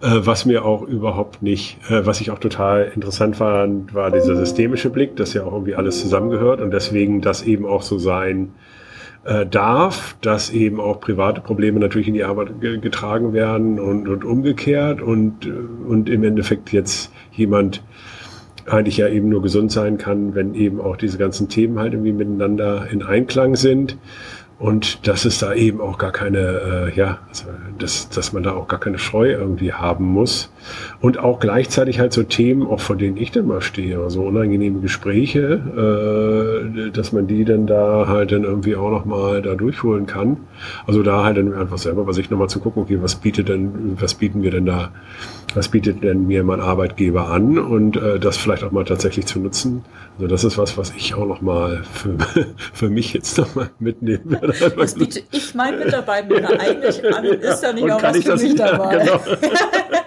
Äh, 0.00 0.20
was 0.20 0.46
mir 0.46 0.64
auch 0.64 0.82
überhaupt 0.82 1.42
nicht, 1.42 1.78
äh, 1.90 2.06
was 2.06 2.22
ich 2.22 2.30
auch 2.30 2.38
total 2.38 2.90
interessant 2.94 3.36
fand, 3.36 3.92
war 3.92 4.10
dieser 4.10 4.36
systemische 4.36 4.88
Blick, 4.88 5.16
dass 5.16 5.34
ja 5.34 5.44
auch 5.44 5.52
irgendwie 5.52 5.74
alles 5.74 6.00
zusammengehört 6.00 6.62
und 6.62 6.70
deswegen 6.70 7.20
das 7.20 7.42
eben 7.42 7.66
auch 7.66 7.82
so 7.82 7.98
sein 7.98 8.54
äh, 9.24 9.46
darf, 9.46 10.16
dass 10.20 10.50
eben 10.50 10.80
auch 10.80 11.00
private 11.00 11.40
Probleme 11.40 11.80
natürlich 11.80 12.08
in 12.08 12.14
die 12.14 12.24
Arbeit 12.24 12.60
getragen 12.60 13.32
werden 13.32 13.80
und, 13.80 14.06
und 14.08 14.24
umgekehrt 14.24 15.00
und, 15.00 15.46
äh, 15.46 15.50
und 15.50 16.08
im 16.08 16.24
Endeffekt 16.24 16.72
jetzt 16.72 17.10
jemand 17.32 17.82
eigentlich 18.66 18.96
ja 18.96 19.08
eben 19.08 19.28
nur 19.28 19.42
gesund 19.42 19.72
sein 19.72 19.98
kann, 19.98 20.34
wenn 20.34 20.54
eben 20.54 20.80
auch 20.80 20.96
diese 20.96 21.18
ganzen 21.18 21.48
Themen 21.48 21.78
halt 21.78 21.92
irgendwie 21.92 22.12
miteinander 22.12 22.86
in 22.90 23.02
Einklang 23.02 23.56
sind. 23.56 23.96
Und 24.58 25.06
dass 25.08 25.24
es 25.24 25.38
da 25.38 25.52
eben 25.52 25.80
auch 25.80 25.98
gar 25.98 26.12
keine, 26.12 26.38
äh, 26.38 26.96
ja, 26.96 27.18
also 27.28 27.46
dass, 27.78 28.08
dass 28.08 28.32
man 28.32 28.44
da 28.44 28.52
auch 28.52 28.68
gar 28.68 28.78
keine 28.78 28.98
Scheu 28.98 29.32
irgendwie 29.32 29.72
haben 29.72 30.04
muss. 30.04 30.52
Und 31.00 31.18
auch 31.18 31.40
gleichzeitig 31.40 31.98
halt 31.98 32.12
so 32.12 32.22
Themen, 32.22 32.66
auch 32.66 32.80
vor 32.80 32.96
denen 32.96 33.16
ich 33.16 33.32
dann 33.32 33.46
mal 33.46 33.60
stehe, 33.60 33.98
also 33.98 34.22
unangenehme 34.22 34.80
Gespräche, 34.80 36.62
äh, 36.76 36.90
dass 36.90 37.12
man 37.12 37.26
die 37.26 37.44
dann 37.44 37.66
da 37.66 38.06
halt 38.06 38.30
dann 38.30 38.44
irgendwie 38.44 38.76
auch 38.76 38.90
nochmal 38.90 39.42
da 39.42 39.54
durchholen 39.54 40.06
kann. 40.06 40.36
Also 40.86 41.02
da 41.02 41.24
halt 41.24 41.36
dann 41.36 41.54
einfach 41.54 41.78
selber 41.78 42.04
bei 42.04 42.12
sich 42.12 42.30
nochmal 42.30 42.48
zu 42.48 42.60
gucken, 42.60 42.82
okay, 42.82 42.98
was 43.00 43.16
bietet 43.16 43.48
denn, 43.48 43.96
was 44.00 44.14
bieten 44.14 44.42
wir 44.42 44.50
denn 44.50 44.66
da, 44.66 44.90
was 45.54 45.68
bietet 45.68 46.02
denn 46.02 46.26
mir 46.26 46.44
mein 46.44 46.60
Arbeitgeber 46.60 47.28
an 47.28 47.58
und 47.58 47.96
äh, 47.96 48.18
das 48.18 48.36
vielleicht 48.36 48.64
auch 48.64 48.72
mal 48.72 48.84
tatsächlich 48.84 49.26
zu 49.26 49.38
nutzen. 49.40 49.84
Also 50.16 50.28
das 50.28 50.44
ist 50.44 50.58
was, 50.58 50.76
was 50.76 50.92
ich 50.96 51.14
auch 51.14 51.26
nochmal 51.26 51.82
für, 51.92 52.16
für 52.72 52.88
mich 52.88 53.12
jetzt 53.12 53.38
nochmal 53.38 53.70
mitnehmen 53.78 54.30
werde. 54.30 54.54
Was 54.76 54.94
biete 54.94 55.22
ich 55.30 55.54
meinen 55.54 55.78
Mitarbeitern 55.78 56.44
eigentlich 56.44 57.14
an? 57.14 57.24
Ist 57.24 57.62
ja 57.62 57.72
nicht 57.72 57.90
auch 57.90 58.02
was 58.02 58.18
für 58.18 58.36
mich 58.36 58.54
dabei. 58.54 58.98
Genau. 58.98 59.20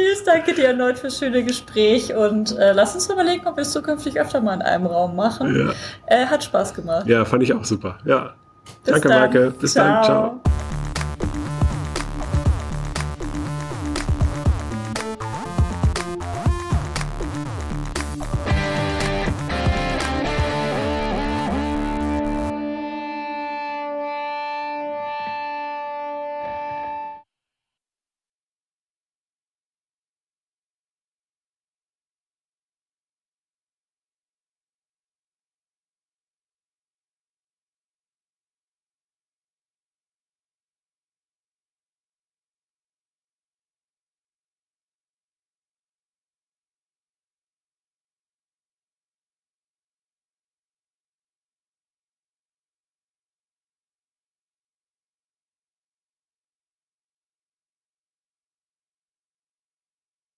Nils, 0.00 0.24
danke 0.24 0.54
dir 0.54 0.68
erneut 0.68 0.98
fürs 0.98 1.18
schöne 1.18 1.44
Gespräch 1.44 2.14
und 2.14 2.56
äh, 2.58 2.72
lass 2.72 2.94
uns 2.94 3.08
überlegen, 3.08 3.46
ob 3.46 3.56
wir 3.56 3.62
es 3.62 3.72
zukünftig 3.72 4.20
öfter 4.20 4.40
mal 4.40 4.54
in 4.54 4.62
einem 4.62 4.86
Raum 4.86 5.16
machen. 5.16 5.54
Ja. 5.56 5.72
Äh, 6.06 6.26
hat 6.26 6.44
Spaß 6.44 6.74
gemacht. 6.74 7.06
Ja, 7.06 7.24
fand 7.24 7.42
ich 7.42 7.52
auch 7.52 7.64
super. 7.64 7.98
Ja. 8.04 8.34
Bis 8.84 8.92
danke, 8.92 9.08
dann. 9.08 9.18
Marke. 9.20 9.50
Bis 9.58 9.72
ciao. 9.72 9.84
dann. 9.84 10.04
Ciao. 10.04 10.40